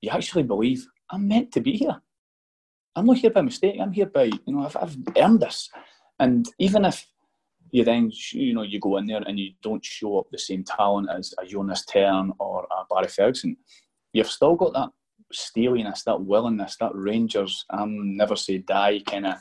You 0.01 0.11
actually 0.11 0.45
believe 0.45 0.87
I'm 1.11 1.27
meant 1.27 1.53
to 1.53 1.61
be 1.61 1.73
here. 1.73 2.01
I'm 2.95 3.07
not 3.07 3.19
here 3.19 3.31
by 3.31 3.43
mistake. 3.43 3.77
I'm 3.81 3.93
here 3.93 4.07
by 4.07 4.25
you 4.25 4.41
know 4.47 4.65
I've, 4.65 4.77
I've 4.77 4.97
earned 5.17 5.41
this. 5.41 5.71
And 6.21 6.49
even 6.59 6.85
if 6.85 7.07
you 7.71 7.85
then 7.85 8.11
you 8.33 8.55
know 8.55 8.63
you 8.63 8.81
go 8.81 8.97
in 8.97 9.07
there 9.07 9.23
and 9.27 9.39
you 9.39 9.53
don't 9.63 9.85
show 9.85 10.19
up 10.19 10.27
the 10.31 10.39
same 10.39 10.65
talent 10.65 11.09
as 11.11 11.35
a 11.41 11.47
Jonas 11.47 11.85
Thern 11.85 12.33
or 12.39 12.67
a 12.71 12.85
Barry 12.93 13.09
Ferguson, 13.09 13.57
you've 14.13 14.31
still 14.31 14.55
got 14.55 14.73
that 14.75 14.91
steeliness, 15.33 16.05
that 16.05 16.21
willingness, 16.21 16.77
that 16.79 16.95
Rangers 16.95 17.65
I'm 17.71 18.17
never 18.17 18.37
say 18.37 18.59
die 18.59 19.01
kind 19.01 19.27
of 19.27 19.39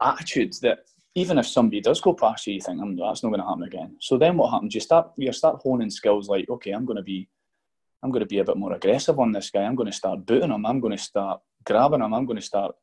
attitude 0.00 0.54
that 0.62 0.80
even 1.14 1.38
if 1.38 1.46
somebody 1.46 1.80
does 1.80 2.00
go 2.00 2.14
past 2.14 2.46
you, 2.46 2.54
you 2.54 2.60
think 2.60 2.80
mm, 2.80 2.96
that's 2.98 3.22
not 3.22 3.30
going 3.30 3.40
to 3.40 3.46
happen 3.46 3.64
again. 3.64 3.96
So 4.00 4.16
then 4.16 4.36
what 4.36 4.50
happens? 4.50 4.74
You 4.74 4.80
start 4.80 5.12
you 5.16 5.32
start 5.32 5.60
honing 5.62 5.90
skills 5.90 6.28
like, 6.28 6.48
okay, 6.48 6.70
I'm 6.70 6.86
going 6.86 6.96
to 6.96 7.02
be, 7.02 7.28
I'm 8.02 8.10
going 8.10 8.20
to 8.20 8.26
be 8.26 8.38
a 8.38 8.44
bit 8.44 8.56
more 8.56 8.72
aggressive 8.72 9.18
on 9.18 9.32
this 9.32 9.50
guy. 9.50 9.62
I'm 9.62 9.74
going 9.74 9.90
to 9.90 9.96
start 9.96 10.24
booting 10.24 10.50
him. 10.50 10.64
I'm 10.64 10.80
going 10.80 10.96
to 10.96 11.02
start 11.02 11.40
grabbing 11.64 12.00
him. 12.00 12.14
I'm 12.14 12.26
going 12.26 12.38
to 12.38 12.44
start 12.44 12.74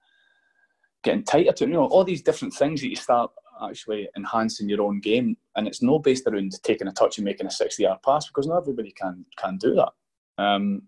getting 1.04 1.24
tighter 1.24 1.52
to 1.52 1.64
him. 1.64 1.72
You 1.72 1.78
know, 1.78 1.86
all 1.86 2.04
these 2.04 2.22
different 2.22 2.54
things 2.54 2.82
that 2.82 2.90
you 2.90 2.96
start 2.96 3.32
actually 3.62 4.08
enhancing 4.16 4.70
your 4.70 4.84
own 4.84 5.02
game, 5.02 5.36
and 5.56 5.68
it's 5.68 5.82
no 5.82 6.00
based 6.00 6.28
around 6.28 6.52
taking 6.64 6.88
a 6.88 6.92
touch 6.92 7.18
and 7.18 7.26
making 7.26 7.48
a 7.48 7.52
sixty-yard 7.52 8.00
pass 8.06 8.28
because 8.28 8.48
not 8.48 8.60
everybody 8.62 8.92
can 8.92 9.26
can 9.38 9.58
do 9.58 9.74
that. 9.76 9.92
Um, 10.38 10.84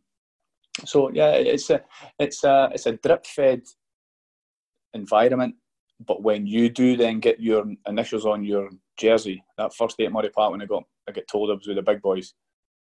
so 0.86 1.12
yeah, 1.12 1.32
it's 1.32 1.70
a 1.72 1.82
it's 2.20 2.44
a 2.44 2.70
it's 2.74 2.86
a 2.86 2.94
drip-fed 2.94 3.64
environment 4.94 5.56
but 6.06 6.24
when 6.24 6.46
you 6.46 6.70
do 6.70 6.98
then 6.98 7.20
get 7.20 7.40
your 7.40 7.66
initials 7.88 8.26
on 8.26 8.44
your 8.44 8.70
jersey, 8.98 9.44
that 9.58 9.74
first 9.74 9.98
day 9.98 10.06
at 10.06 10.12
Murray 10.12 10.30
Park 10.30 10.52
when 10.52 10.62
I 10.62 10.66
got 10.66 10.84
I 11.08 11.12
get 11.12 11.28
told 11.28 11.50
I 11.50 11.54
was 11.54 11.68
with 11.68 11.78
the 11.78 11.82
big 11.82 12.02
boys 12.02 12.34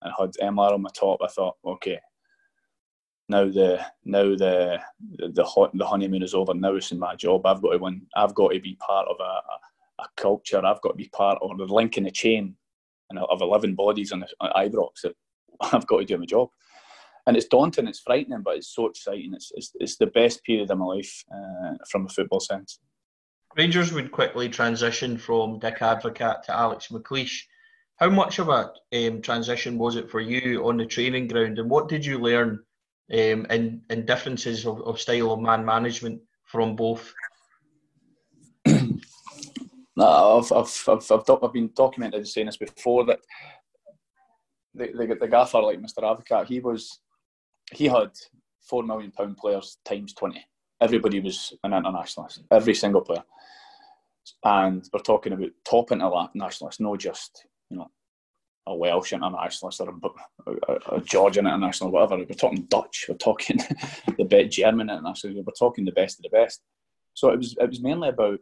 and 0.02 0.14
had 0.18 0.32
MR 0.42 0.74
on 0.74 0.82
my 0.82 0.90
top, 0.94 1.20
I 1.24 1.28
thought, 1.28 1.56
okay, 1.66 2.00
now 3.28 3.46
the 3.46 3.84
now 4.04 4.24
the 4.36 4.80
the 5.34 5.44
hot, 5.44 5.72
the 5.74 5.86
honeymoon 5.86 6.24
is 6.24 6.34
over. 6.34 6.54
Now 6.54 6.76
it's 6.76 6.92
in 6.92 7.00
my 7.00 7.16
job. 7.16 7.46
I've 7.46 7.62
got 7.62 7.72
to 7.72 7.78
win. 7.80 8.06
I've 8.16 8.36
got 8.36 8.52
to 8.52 8.60
be 8.60 8.76
part 8.76 9.08
of 9.08 9.18
a, 9.20 9.24
a, 9.24 10.04
a 10.04 10.08
culture. 10.16 10.64
I've 10.64 10.82
got 10.82 10.90
to 10.90 10.96
be 10.96 11.10
part 11.10 11.40
of 11.42 11.58
the 11.58 11.66
link 11.66 11.98
in 11.98 12.04
the 12.04 12.12
chain 12.12 12.56
and 13.10 13.20
of 13.20 13.42
eleven 13.42 13.74
bodies 13.74 14.12
on, 14.12 14.20
the, 14.20 14.28
on 14.42 14.52
Ibrox. 14.52 15.12
I've 15.62 15.88
got 15.88 16.00
to 16.00 16.06
do 16.06 16.18
my 16.18 16.26
job. 16.26 16.50
And 17.28 17.36
it's 17.36 17.48
daunting, 17.48 17.88
it's 17.88 18.02
frightening, 18.02 18.44
but 18.44 18.58
it's 18.58 18.76
so 18.76 18.86
exciting. 18.86 19.34
It's 19.34 19.52
it's, 19.56 19.72
it's 19.76 19.98
the 19.98 20.08
best 20.08 20.44
period 20.44 20.70
of 20.70 20.78
my 20.78 20.86
life 20.86 21.24
uh, 21.34 21.74
from 21.90 22.06
a 22.06 22.10
football 22.10 22.40
sense. 22.40 22.80
Rangers 23.58 23.94
would 23.94 24.12
quickly 24.12 24.50
transition 24.50 25.18
from 25.18 25.60
Dick 25.60 25.80
Advocaat 25.80 26.44
to 26.44 26.56
Alex 26.56 26.90
McLeish. 26.90 27.44
How 27.98 28.10
much 28.10 28.40
of 28.40 28.50
a 28.50 28.74
um, 28.94 29.22
transition 29.22 29.78
was 29.78 29.96
it 29.96 30.12
for 30.12 30.20
you 30.20 30.68
on 30.68 30.76
the 30.76 30.86
training 30.86 31.30
ground, 31.30 31.58
and 31.60 31.70
what 31.70 31.88
did 31.88 32.06
you 32.06 32.20
learn 32.20 32.60
um, 33.14 33.46
in, 33.50 33.82
in 33.90 34.06
differences 34.06 34.66
of, 34.66 34.82
of 34.82 35.00
style 35.00 35.32
of 35.32 35.40
man 35.40 35.64
management 35.64 36.22
from 36.44 36.76
both? 36.76 37.14
no, 38.66 38.90
I've, 39.98 40.52
I've, 40.52 40.84
I've, 40.90 41.12
I've, 41.12 41.44
I've 41.44 41.54
been 41.54 41.72
documented 41.74 42.28
saying 42.28 42.48
this 42.48 42.58
before 42.58 43.06
that 43.06 43.20
the, 44.74 44.88
the, 44.88 45.16
the 45.16 45.28
gaffer 45.30 45.62
like 45.62 45.80
Mr. 45.80 46.04
Advocaat, 46.04 46.48
he 46.48 46.60
was 46.60 47.00
he 47.72 47.86
had 47.86 48.12
four 48.60 48.84
million 48.84 49.12
pound 49.12 49.38
players 49.38 49.78
times 49.86 50.14
twenty. 50.14 50.46
Everybody 50.82 51.20
was 51.20 51.54
an 51.64 51.74
internationalist, 51.74 52.44
every 52.52 52.76
single 52.76 53.02
player 53.02 53.24
and 54.44 54.88
we're 54.92 55.00
talking 55.00 55.34
about 55.34 55.50
top 55.68 55.92
internationalists, 55.92 56.80
not 56.80 57.00
just 57.00 57.46
you 57.70 57.78
know 57.78 57.90
a 58.68 58.76
Welsh 58.76 59.14
internationalist 59.14 59.82
or 59.82 59.90
a, 59.90 60.52
a, 60.52 60.96
a 60.96 61.02
Georgian 61.02 61.46
international, 61.46 61.92
whatever. 61.92 62.18
We're 62.18 62.26
talking 62.26 62.66
Dutch. 62.66 63.06
We're 63.08 63.16
talking 63.16 63.58
the 64.18 64.26
best 64.26 64.52
German 64.52 64.90
international. 64.90 65.44
We're 65.46 65.54
talking 65.54 65.86
the 65.86 65.92
best 65.92 66.20
of 66.20 66.24
the 66.24 66.30
best. 66.30 66.62
So 67.14 67.30
it 67.30 67.38
was 67.38 67.56
it 67.60 67.70
was 67.70 67.82
mainly 67.82 68.10
about 68.10 68.40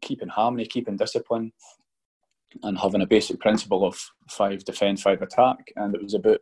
keeping 0.00 0.28
harmony, 0.28 0.66
keeping 0.66 0.96
discipline, 0.96 1.52
and 2.62 2.78
having 2.78 3.02
a 3.02 3.06
basic 3.06 3.40
principle 3.40 3.86
of 3.86 4.00
five 4.30 4.64
defend, 4.64 5.00
five 5.00 5.22
attack. 5.22 5.72
And 5.76 5.94
it 5.94 6.02
was 6.02 6.14
about 6.14 6.40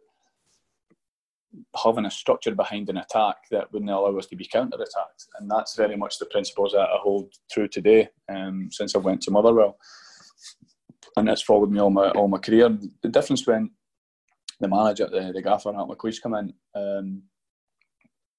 having 1.82 2.06
a 2.06 2.10
structure 2.10 2.54
behind 2.54 2.88
an 2.88 2.98
attack 2.98 3.36
that 3.50 3.72
wouldn't 3.72 3.90
allow 3.90 4.16
us 4.18 4.26
to 4.26 4.36
be 4.36 4.46
counter-attacked, 4.46 5.26
and 5.38 5.50
that's 5.50 5.76
very 5.76 5.96
much 5.96 6.18
the 6.18 6.26
principles 6.26 6.72
that 6.72 6.80
I 6.80 6.98
hold 7.00 7.32
true 7.50 7.68
today. 7.68 8.08
Um, 8.28 8.68
since 8.70 8.94
I 8.94 8.98
went 8.98 9.20
to 9.22 9.30
Motherwell, 9.30 9.76
and 11.16 11.28
that's 11.28 11.42
followed 11.42 11.70
me 11.70 11.80
all 11.80 11.90
my 11.90 12.10
all 12.10 12.28
my 12.28 12.38
career. 12.38 12.68
The 13.02 13.08
difference 13.08 13.46
when 13.46 13.70
the 14.60 14.68
manager, 14.68 15.08
the, 15.10 15.32
the 15.32 15.42
gaffer, 15.42 15.68
Ant 15.68 15.90
McLeish, 15.90 16.22
come 16.22 16.34
in 16.34 16.52
um, 16.74 17.22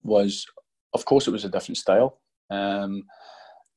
was, 0.04 0.46
of 0.94 1.06
course, 1.06 1.28
it 1.28 1.32
was 1.32 1.46
a 1.46 1.50
different 1.50 1.78
style. 1.78 2.20
Um, 2.50 3.04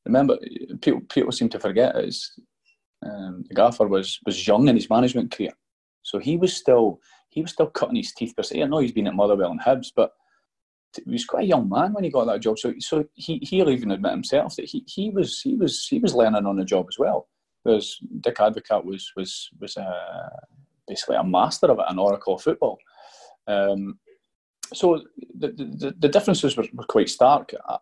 remember, 0.06 0.38
people 0.80 1.02
people 1.08 1.32
seem 1.32 1.48
to 1.50 1.60
forget 1.60 1.96
is 1.96 2.32
um, 3.04 3.44
the 3.48 3.54
gaffer 3.54 3.86
was 3.86 4.18
was 4.26 4.46
young 4.46 4.68
in 4.68 4.76
his 4.76 4.90
management 4.90 5.30
career, 5.30 5.52
so 6.02 6.18
he 6.18 6.36
was 6.36 6.56
still 6.56 7.00
he 7.28 7.42
was 7.42 7.52
still 7.52 7.66
cutting 7.66 7.96
his 7.96 8.12
teeth 8.12 8.34
per 8.36 8.42
se. 8.42 8.62
I 8.62 8.66
know 8.66 8.78
he's 8.78 8.92
been 8.92 9.06
at 9.06 9.14
Motherwell 9.14 9.50
and 9.50 9.60
Hibs, 9.60 9.92
but 9.94 10.12
he 11.04 11.10
was 11.10 11.24
quite 11.24 11.44
a 11.44 11.48
young 11.48 11.68
man 11.68 11.92
when 11.92 12.04
he 12.04 12.10
got 12.10 12.26
that 12.26 12.40
job. 12.40 12.58
So, 12.58 12.74
so 12.78 13.04
he 13.14 13.38
he'll 13.42 13.70
even 13.70 13.90
admit 13.90 14.12
himself 14.12 14.56
that 14.56 14.66
he, 14.66 14.84
he 14.86 15.10
was 15.10 15.40
he 15.40 15.54
was 15.54 15.86
he 15.86 15.98
was 15.98 16.14
learning 16.14 16.46
on 16.46 16.56
the 16.56 16.64
job 16.64 16.86
as 16.88 16.98
well. 16.98 17.28
Whereas 17.62 17.98
Dick 18.20 18.36
Advocaat 18.36 18.84
was 18.84 19.12
was 19.16 19.50
was 19.60 19.76
a, 19.76 20.30
basically 20.86 21.16
a 21.16 21.24
master 21.24 21.66
of 21.66 21.78
it, 21.78 21.84
an 21.88 21.98
oracle 21.98 22.34
of 22.34 22.42
football. 22.42 22.78
Um, 23.46 23.98
so 24.74 25.02
the, 25.38 25.48
the, 25.48 25.94
the 25.98 26.08
differences 26.08 26.56
were, 26.56 26.66
were 26.74 26.84
quite 26.84 27.08
stark. 27.08 27.54
Uh, 27.66 27.78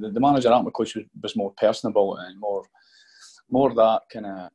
the, 0.00 0.10
the, 0.14 0.20
manager 0.20 0.50
Ant 0.50 0.66
McLeish 0.66 0.96
was, 0.96 1.04
was 1.22 1.36
more 1.36 1.52
personable 1.56 2.16
and 2.16 2.38
more 2.38 2.64
more 3.50 3.74
that 3.74 4.02
kind 4.12 4.26
of 4.26 4.50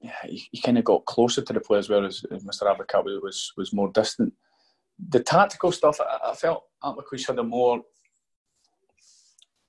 he, 0.00 0.48
he 0.52 0.60
kind 0.60 0.78
of 0.78 0.84
got 0.84 1.04
closer 1.06 1.42
to 1.42 1.52
the 1.52 1.60
players, 1.60 1.88
whereas 1.88 2.24
Mr. 2.30 2.62
Advocaat 2.62 3.04
was 3.22 3.52
was 3.56 3.72
more 3.72 3.90
distant. 3.92 4.32
The 5.10 5.20
tactical 5.20 5.72
stuff, 5.72 6.00
I, 6.00 6.30
I 6.30 6.34
felt 6.34 6.64
Ant 6.84 6.98
McLeish 6.98 7.26
had 7.26 7.38
a 7.38 7.42
more 7.42 7.82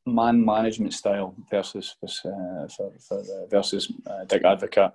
man 0.05 0.43
management 0.43 0.93
style 0.93 1.35
versus 1.49 1.95
uh, 2.03 2.67
for, 2.75 2.91
for, 2.99 3.23
versus 3.49 3.91
uh, 4.07 4.25
Dick 4.25 4.43
Advocaat, 4.43 4.93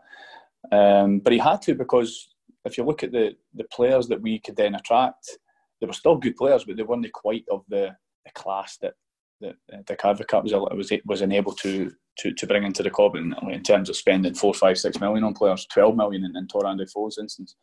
Um, 0.72 1.18
but 1.20 1.32
he 1.32 1.38
had 1.38 1.62
to 1.62 1.74
because 1.74 2.28
if 2.64 2.78
you 2.78 2.84
look 2.84 3.02
at 3.02 3.12
the 3.12 3.36
the 3.54 3.64
players 3.64 4.08
that 4.08 4.20
we 4.20 4.38
could 4.38 4.56
then 4.56 4.74
attract, 4.74 5.38
they 5.80 5.86
were 5.86 5.92
still 5.92 6.16
good 6.16 6.36
players, 6.36 6.64
but 6.64 6.76
they 6.76 6.82
weren't 6.82 7.12
quite 7.12 7.44
of 7.50 7.62
the, 7.68 7.94
the 8.24 8.32
class 8.34 8.78
that 8.82 8.94
that 9.40 9.56
uh, 9.72 9.78
Dick 9.86 10.00
Advocaat 10.00 10.44
was 10.44 10.52
was 10.52 10.92
was 11.04 11.22
unable 11.22 11.52
to 11.52 11.92
to, 12.18 12.32
to 12.32 12.46
bring 12.46 12.64
into 12.64 12.82
the 12.82 12.90
club 12.90 13.16
in, 13.16 13.34
in 13.50 13.62
terms 13.62 13.88
of 13.88 13.96
spending 13.96 14.34
four, 14.34 14.54
five, 14.54 14.78
six 14.78 15.00
million 15.00 15.24
on 15.24 15.34
players, 15.34 15.66
twelve 15.66 15.96
million 15.96 16.24
in, 16.24 16.36
in 16.36 16.46
Tore 16.46 16.62
André 16.62 16.88
instance. 17.18 17.56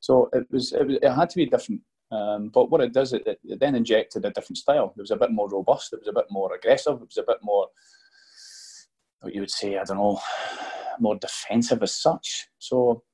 So 0.00 0.28
it 0.32 0.46
was, 0.50 0.72
it 0.72 0.86
was 0.86 0.96
it 1.02 1.12
had 1.12 1.30
to 1.30 1.36
be 1.36 1.46
different. 1.46 1.82
Um, 2.12 2.48
but 2.48 2.70
what 2.70 2.80
it 2.80 2.92
does, 2.92 3.12
it, 3.12 3.22
it, 3.26 3.60
then 3.60 3.76
injected 3.76 4.24
a 4.24 4.30
different 4.30 4.58
style. 4.58 4.92
It 4.96 5.00
was 5.00 5.12
a 5.12 5.16
bit 5.16 5.30
more 5.30 5.48
robust. 5.48 5.92
It 5.92 6.00
was 6.00 6.08
a 6.08 6.12
bit 6.12 6.26
more 6.30 6.54
aggressive. 6.54 6.94
It 6.94 7.00
was 7.00 7.18
a 7.18 7.22
bit 7.22 7.38
more, 7.42 7.68
what 9.20 9.34
you 9.34 9.40
would 9.40 9.50
say, 9.50 9.78
I 9.78 9.84
don't 9.84 9.98
know, 9.98 10.20
more 10.98 11.16
defensive 11.16 11.82
as 11.82 11.94
such. 11.94 12.48
So, 12.58 13.04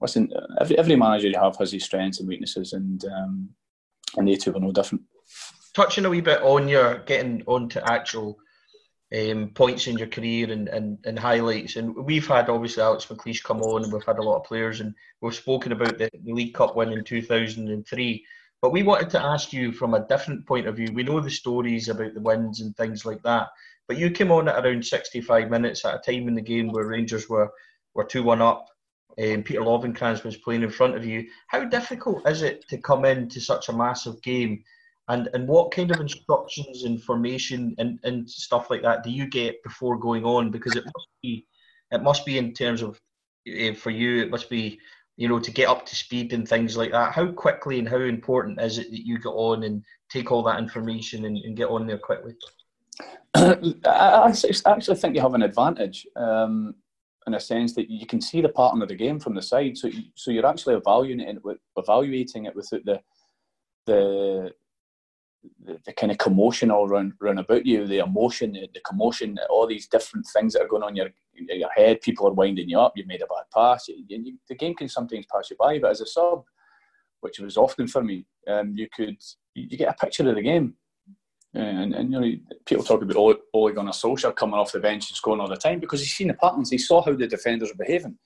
listen, 0.00 0.30
every, 0.60 0.78
every 0.78 0.96
manager 0.96 1.28
you 1.28 1.38
have 1.38 1.56
has 1.58 1.72
his 1.72 1.84
strengths 1.84 2.20
and 2.20 2.28
weaknesses, 2.28 2.72
and 2.72 3.04
um, 3.04 3.50
and 4.16 4.26
they 4.26 4.36
two 4.36 4.52
were 4.52 4.60
no 4.60 4.72
different. 4.72 5.02
Touching 5.74 6.06
a 6.06 6.10
wee 6.10 6.20
bit 6.20 6.40
on 6.42 6.66
your 6.68 6.98
getting 7.00 7.42
onto 7.46 7.80
actual 7.80 8.38
um, 9.12 9.50
points 9.54 9.86
in 9.86 9.98
your 9.98 10.08
career 10.08 10.50
and, 10.50 10.68
and, 10.68 10.98
and 11.04 11.18
highlights. 11.18 11.76
And 11.76 11.94
we've 11.94 12.26
had 12.26 12.48
obviously 12.48 12.82
Alex 12.82 13.06
McLeish 13.06 13.42
come 13.42 13.60
on, 13.62 13.84
and 13.84 13.92
we've 13.92 14.04
had 14.04 14.18
a 14.18 14.22
lot 14.22 14.38
of 14.38 14.44
players, 14.44 14.80
and 14.80 14.94
we've 15.20 15.34
spoken 15.34 15.72
about 15.72 15.98
the, 15.98 16.10
the 16.24 16.32
League 16.32 16.54
Cup 16.54 16.76
win 16.76 16.92
in 16.92 17.04
2003. 17.04 18.24
But 18.62 18.72
we 18.72 18.82
wanted 18.82 19.10
to 19.10 19.22
ask 19.22 19.52
you 19.52 19.72
from 19.72 19.94
a 19.94 20.06
different 20.06 20.46
point 20.46 20.66
of 20.66 20.76
view. 20.76 20.88
We 20.92 21.02
know 21.02 21.20
the 21.20 21.30
stories 21.30 21.88
about 21.88 22.14
the 22.14 22.20
wins 22.20 22.60
and 22.60 22.74
things 22.76 23.04
like 23.04 23.22
that, 23.22 23.48
but 23.86 23.98
you 23.98 24.10
came 24.10 24.32
on 24.32 24.48
at 24.48 24.64
around 24.64 24.84
65 24.84 25.50
minutes 25.50 25.84
at 25.84 25.96
a 25.96 25.98
time 25.98 26.28
in 26.28 26.34
the 26.34 26.40
game 26.40 26.68
where 26.68 26.86
Rangers 26.86 27.28
were 27.28 27.50
were 27.94 28.04
two 28.04 28.22
one 28.22 28.40
up. 28.40 28.66
And 29.16 29.44
Peter 29.44 29.60
Lovenkrands 29.60 30.24
was 30.24 30.38
playing 30.38 30.64
in 30.64 30.70
front 30.70 30.96
of 30.96 31.04
you. 31.04 31.28
How 31.46 31.64
difficult 31.64 32.28
is 32.28 32.42
it 32.42 32.66
to 32.68 32.78
come 32.78 33.04
into 33.04 33.40
such 33.40 33.68
a 33.68 33.72
massive 33.72 34.20
game 34.22 34.64
and 35.08 35.28
and 35.34 35.46
what 35.46 35.70
kind 35.70 35.90
of 35.90 36.00
instructions, 36.00 36.84
information, 36.84 37.74
and, 37.78 37.98
and 38.04 38.28
stuff 38.28 38.70
like 38.70 38.82
that 38.82 39.02
do 39.02 39.10
you 39.10 39.26
get 39.26 39.62
before 39.62 39.98
going 39.98 40.24
on? 40.24 40.50
Because 40.50 40.76
it 40.76 40.84
must 40.84 41.08
be, 41.22 41.46
it 41.90 42.02
must 42.02 42.24
be 42.24 42.38
in 42.38 42.52
terms 42.52 42.80
of 42.82 42.98
uh, 43.48 43.74
for 43.74 43.90
you, 43.90 44.22
it 44.22 44.30
must 44.30 44.48
be 44.48 44.78
you 45.16 45.28
know 45.28 45.38
to 45.38 45.50
get 45.50 45.68
up 45.68 45.84
to 45.86 45.94
speed 45.94 46.32
and 46.32 46.48
things 46.48 46.76
like 46.76 46.92
that. 46.92 47.12
How 47.12 47.26
quickly 47.26 47.78
and 47.78 47.88
how 47.88 48.00
important 48.00 48.60
is 48.60 48.78
it 48.78 48.90
that 48.90 49.06
you 49.06 49.18
get 49.18 49.28
on 49.28 49.64
and 49.64 49.84
take 50.10 50.32
all 50.32 50.42
that 50.44 50.58
information 50.58 51.26
and, 51.26 51.36
and 51.36 51.56
get 51.56 51.68
on 51.68 51.86
there 51.86 51.98
quickly? 51.98 52.34
I 53.34 54.32
actually 54.66 54.96
think 54.96 55.14
you 55.14 55.20
have 55.20 55.34
an 55.34 55.42
advantage. 55.42 56.06
Um, 56.16 56.74
in 57.26 57.34
a 57.34 57.40
sense 57.40 57.74
that 57.74 57.88
you 57.88 58.06
can 58.06 58.20
see 58.20 58.42
the 58.42 58.50
pattern 58.50 58.82
of 58.82 58.88
the 58.88 58.94
game 58.94 59.18
from 59.18 59.34
the 59.34 59.40
side, 59.40 59.78
so 59.78 59.90
so 60.14 60.30
you're 60.30 60.44
actually 60.44 60.74
evaluating 60.74 61.20
it, 61.20 61.38
evaluating 61.76 62.44
it 62.44 62.54
without 62.54 62.84
the 62.84 63.00
the 63.86 64.50
the, 65.64 65.80
the, 65.84 65.92
kind 65.92 66.12
of 66.12 66.18
commotion 66.18 66.70
all 66.70 66.88
around, 66.88 67.12
around 67.22 67.38
about 67.38 67.66
you, 67.66 67.86
the 67.86 67.98
emotion, 67.98 68.52
the, 68.52 68.68
the, 68.72 68.80
commotion, 68.80 69.38
all 69.50 69.66
these 69.66 69.86
different 69.88 70.26
things 70.34 70.52
that 70.52 70.62
are 70.62 70.68
going 70.68 70.82
on 70.82 70.90
in 70.90 70.96
your, 70.96 71.10
in 71.36 71.60
your 71.60 71.70
head. 71.70 72.00
People 72.00 72.28
are 72.28 72.32
winding 72.32 72.68
you 72.68 72.78
up. 72.78 72.92
You've 72.96 73.06
made 73.06 73.22
a 73.22 73.26
bad 73.26 73.44
pass. 73.52 73.88
You, 73.88 74.04
you, 74.08 74.38
the 74.48 74.54
game 74.54 74.74
can 74.74 74.88
sometimes 74.88 75.26
pass 75.32 75.50
you 75.50 75.56
by. 75.58 75.78
But 75.78 75.92
as 75.92 76.00
a 76.00 76.06
sub, 76.06 76.44
which 77.20 77.38
was 77.38 77.56
often 77.56 77.88
for 77.88 78.02
me, 78.02 78.26
um, 78.46 78.74
you 78.76 78.88
could 78.94 79.16
you 79.54 79.78
get 79.78 79.88
a 79.88 80.04
picture 80.04 80.28
of 80.28 80.34
the 80.34 80.42
game. 80.42 80.74
And, 81.54 81.94
and 81.94 82.12
you 82.12 82.20
know, 82.20 82.32
people 82.66 82.84
talk 82.84 83.00
about 83.02 83.38
Ole, 83.52 83.72
Gunnar 83.72 83.92
Solskjaer 83.92 84.34
coming 84.34 84.56
off 84.56 84.72
the 84.72 84.80
bench 84.80 85.08
and 85.08 85.16
scoring 85.16 85.40
all 85.40 85.48
the 85.48 85.56
time 85.56 85.78
because 85.78 86.00
he's 86.00 86.12
seen 86.12 86.28
the 86.28 86.34
patterns. 86.34 86.70
He 86.70 86.78
saw 86.78 87.00
how 87.00 87.14
the 87.14 87.28
defenders 87.28 87.70
are 87.70 87.76
behaving, 87.76 88.18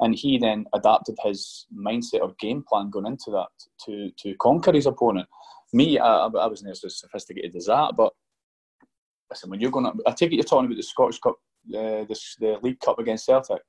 and 0.00 0.14
he 0.14 0.36
then 0.36 0.66
adapted 0.74 1.16
his 1.24 1.66
mindset 1.74 2.20
or 2.20 2.34
game 2.38 2.62
plan 2.68 2.90
going 2.90 3.06
into 3.06 3.30
that 3.30 3.48
to 3.86 4.10
to 4.18 4.36
conquer 4.36 4.72
his 4.72 4.86
opponent 4.86 5.26
me, 5.72 5.98
I, 5.98 6.26
I 6.26 6.46
wasn't 6.46 6.70
as 6.70 6.82
sophisticated 6.98 7.54
as 7.56 7.66
that. 7.66 7.94
But 7.96 8.12
listen, 9.30 9.50
when 9.50 9.60
you're 9.60 9.70
going, 9.70 9.86
to, 9.86 9.92
I 10.06 10.12
take 10.12 10.32
it 10.32 10.36
you're 10.36 10.44
talking 10.44 10.66
about 10.66 10.76
the 10.76 10.82
Scottish 10.82 11.18
Cup, 11.18 11.36
uh, 11.74 12.04
the, 12.04 12.18
the 12.40 12.58
League 12.62 12.80
Cup 12.80 12.98
against 12.98 13.26
Celtic. 13.26 13.62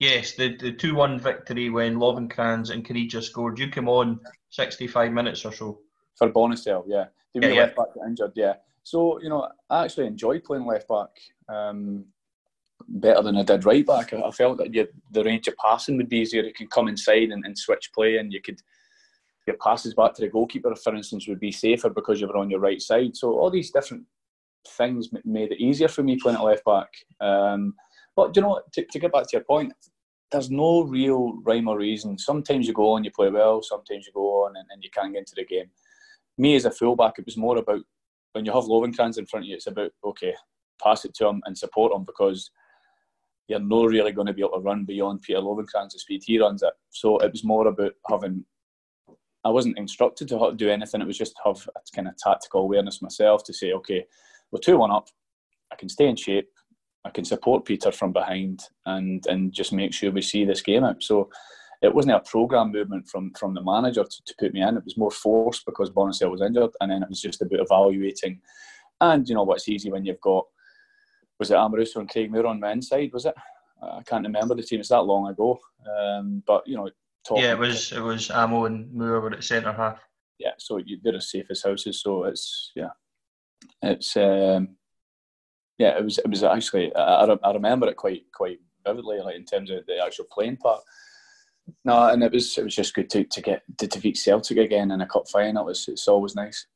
Yes, 0.00 0.32
the 0.32 0.56
the 0.56 0.72
two 0.72 0.94
one 0.94 1.20
victory 1.20 1.68
when 1.68 1.96
Lovenkrands 1.96 2.70
and 2.70 2.86
Caniggia 2.86 3.22
scored. 3.22 3.58
You 3.58 3.68
came 3.68 3.86
on 3.86 4.18
sixty 4.48 4.86
five 4.86 5.12
minutes 5.12 5.44
or 5.44 5.52
so 5.52 5.80
for 6.16 6.30
Bonnissel. 6.30 6.84
Yeah, 6.86 7.04
they 7.34 7.48
yeah, 7.48 7.54
yeah. 7.54 7.60
left 7.60 7.76
back 7.76 7.88
injured. 8.06 8.32
Yeah, 8.34 8.54
so 8.82 9.20
you 9.20 9.28
know 9.28 9.46
I 9.68 9.84
actually 9.84 10.06
enjoyed 10.06 10.42
playing 10.44 10.64
left 10.64 10.88
back. 10.88 11.10
Um, 11.50 12.06
better 12.88 13.22
than 13.22 13.36
I 13.36 13.42
did 13.42 13.66
right 13.66 13.86
back. 13.86 14.14
I, 14.14 14.30
felt 14.30 14.56
that 14.56 14.74
you, 14.74 14.88
the 15.10 15.22
range 15.22 15.46
of 15.48 15.56
passing 15.56 15.98
would 15.98 16.08
be 16.08 16.20
easier. 16.20 16.42
You 16.42 16.54
could 16.54 16.70
come 16.70 16.88
inside 16.88 17.28
and, 17.28 17.44
and 17.44 17.56
switch 17.56 17.90
play, 17.94 18.16
and 18.16 18.32
you 18.32 18.40
could 18.40 18.60
your 19.50 19.58
passes 19.58 19.94
back 19.94 20.14
to 20.14 20.22
the 20.22 20.28
goalkeeper, 20.28 20.74
for 20.74 20.94
instance, 20.94 21.26
would 21.28 21.40
be 21.40 21.52
safer 21.52 21.90
because 21.90 22.20
you 22.20 22.26
were 22.26 22.36
on 22.36 22.50
your 22.50 22.60
right 22.60 22.80
side. 22.80 23.16
So 23.16 23.38
all 23.38 23.50
these 23.50 23.70
different 23.70 24.04
things 24.66 25.08
made 25.24 25.52
it 25.52 25.60
easier 25.60 25.88
for 25.88 26.02
me 26.02 26.16
playing 26.16 26.38
at 26.38 26.44
left 26.44 26.64
back. 26.64 26.88
Um, 27.20 27.74
but 28.16 28.34
you 28.36 28.42
know, 28.42 28.60
to, 28.72 28.84
to, 28.84 28.98
get 28.98 29.12
back 29.12 29.24
to 29.24 29.36
your 29.36 29.44
point, 29.44 29.72
there's 30.30 30.50
no 30.50 30.82
real 30.82 31.38
rhyme 31.42 31.68
or 31.68 31.78
reason. 31.78 32.18
Sometimes 32.18 32.66
you 32.66 32.72
go 32.72 32.90
on, 32.92 33.04
you 33.04 33.10
play 33.10 33.30
well. 33.30 33.62
Sometimes 33.62 34.06
you 34.06 34.12
go 34.12 34.44
on 34.44 34.56
and, 34.56 34.66
and 34.70 34.82
you 34.82 34.90
can't 34.90 35.12
get 35.12 35.20
into 35.20 35.34
the 35.36 35.44
game. 35.44 35.70
Me 36.38 36.54
as 36.54 36.64
a 36.64 36.70
fullback, 36.70 37.18
it 37.18 37.26
was 37.26 37.36
more 37.36 37.58
about 37.58 37.82
when 38.32 38.44
you 38.44 38.52
have 38.52 38.64
Lovenkrands 38.64 39.18
in 39.18 39.26
front 39.26 39.44
of 39.44 39.48
you. 39.48 39.56
It's 39.56 39.66
about 39.66 39.90
okay, 40.04 40.34
pass 40.82 41.04
it 41.04 41.14
to 41.14 41.26
him 41.26 41.42
and 41.46 41.56
support 41.56 41.92
him 41.92 42.04
because 42.04 42.50
you're 43.48 43.58
not 43.58 43.88
really 43.88 44.12
going 44.12 44.28
to 44.28 44.32
be 44.32 44.42
able 44.42 44.52
to 44.52 44.60
run 44.60 44.84
beyond 44.84 45.22
Peter 45.22 45.40
Lovenkrands' 45.40 45.92
speed 45.92 46.22
he 46.24 46.38
runs 46.38 46.62
it. 46.62 46.72
So 46.90 47.18
it 47.18 47.32
was 47.32 47.42
more 47.42 47.66
about 47.66 47.92
having 48.08 48.44
I 49.44 49.48
wasn't 49.48 49.78
instructed 49.78 50.28
to 50.28 50.52
do 50.56 50.70
anything. 50.70 51.00
It 51.00 51.06
was 51.06 51.18
just 51.18 51.34
to 51.36 51.42
have 51.46 51.68
a 51.74 51.80
kind 51.94 52.08
of 52.08 52.16
tactical 52.16 52.62
awareness 52.62 53.02
myself 53.02 53.42
to 53.44 53.54
say, 53.54 53.72
okay, 53.72 54.04
we're 54.50 54.60
two 54.60 54.78
one 54.78 54.90
up. 54.90 55.08
I 55.72 55.76
can 55.76 55.88
stay 55.88 56.08
in 56.08 56.16
shape. 56.16 56.48
I 57.04 57.10
can 57.10 57.24
support 57.24 57.64
Peter 57.64 57.90
from 57.92 58.12
behind 58.12 58.62
and 58.86 59.24
and 59.26 59.52
just 59.52 59.72
make 59.72 59.94
sure 59.94 60.10
we 60.10 60.22
see 60.22 60.44
this 60.44 60.60
game 60.60 60.84
out. 60.84 61.02
So 61.02 61.30
it 61.82 61.94
wasn't 61.94 62.16
a 62.16 62.20
program 62.20 62.72
movement 62.72 63.08
from 63.08 63.32
from 63.34 63.54
the 63.54 63.62
manager 63.62 64.04
to, 64.04 64.24
to 64.26 64.34
put 64.38 64.52
me 64.52 64.62
in. 64.62 64.76
It 64.76 64.84
was 64.84 64.98
more 64.98 65.10
forced 65.10 65.64
because 65.64 65.90
Bonnissel 65.90 66.30
was 66.30 66.42
injured, 66.42 66.70
and 66.80 66.90
then 66.90 67.02
it 67.02 67.08
was 67.08 67.22
just 67.22 67.40
about 67.40 67.60
evaluating. 67.60 68.40
And 69.00 69.26
you 69.26 69.34
know 69.34 69.44
what's 69.44 69.68
easy 69.68 69.90
when 69.90 70.04
you've 70.04 70.20
got 70.20 70.44
was 71.38 71.50
it 71.50 71.54
Amoruso 71.54 71.96
and 71.96 72.08
Craig 72.08 72.30
Moore 72.30 72.46
on 72.46 72.60
the 72.60 72.70
inside? 72.70 73.12
Was 73.14 73.24
it? 73.24 73.34
I 73.82 74.02
can't 74.06 74.26
remember 74.26 74.54
the 74.54 74.62
team. 74.62 74.80
It's 74.80 74.90
that 74.90 75.00
long 75.00 75.28
ago. 75.28 75.58
Um, 75.98 76.42
but 76.46 76.68
you 76.68 76.76
know, 76.76 76.90
yeah, 77.30 77.52
it 77.52 77.58
was 77.58 77.92
it 77.92 78.00
was 78.00 78.30
Amo 78.30 78.64
and 78.64 78.92
Moore 78.92 79.20
were 79.20 79.32
at 79.32 79.44
centre 79.44 79.72
half. 79.72 80.00
Yeah, 80.38 80.52
so 80.58 80.78
you, 80.78 80.98
they're 81.02 81.16
as 81.16 81.30
safe 81.30 81.46
as 81.50 81.62
houses. 81.62 82.00
So 82.00 82.24
it's 82.24 82.72
yeah, 82.74 82.90
it's 83.82 84.16
um, 84.16 84.76
yeah, 85.78 85.98
it 85.98 86.04
was 86.04 86.18
it 86.18 86.28
was 86.28 86.42
actually 86.42 86.94
I, 86.94 87.24
I 87.24 87.52
remember 87.52 87.88
it 87.88 87.96
quite 87.96 88.24
quite 88.32 88.58
vividly, 88.86 89.18
like 89.18 89.36
in 89.36 89.44
terms 89.44 89.70
of 89.70 89.86
the 89.86 90.02
actual 90.04 90.26
playing 90.30 90.56
part. 90.56 90.80
No, 91.84 92.08
and 92.08 92.22
it 92.22 92.32
was 92.32 92.56
it 92.58 92.64
was 92.64 92.74
just 92.74 92.94
good 92.94 93.10
to, 93.10 93.24
to 93.24 93.40
get 93.42 93.62
to 93.78 93.86
defeat 93.86 94.16
Celtic 94.16 94.58
again 94.58 94.90
in 94.90 95.00
a 95.00 95.06
cup 95.06 95.28
final. 95.28 95.68
It's 95.68 95.88
it's 95.88 96.08
always 96.08 96.34
nice. 96.34 96.66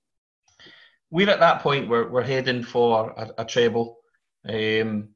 We're 1.10 1.30
at 1.30 1.40
that 1.40 1.62
point 1.62 1.88
where 1.88 2.08
we're 2.08 2.22
heading 2.22 2.62
for 2.62 3.10
a, 3.16 3.42
a 3.42 3.44
treble. 3.44 3.98
Um, 4.48 5.13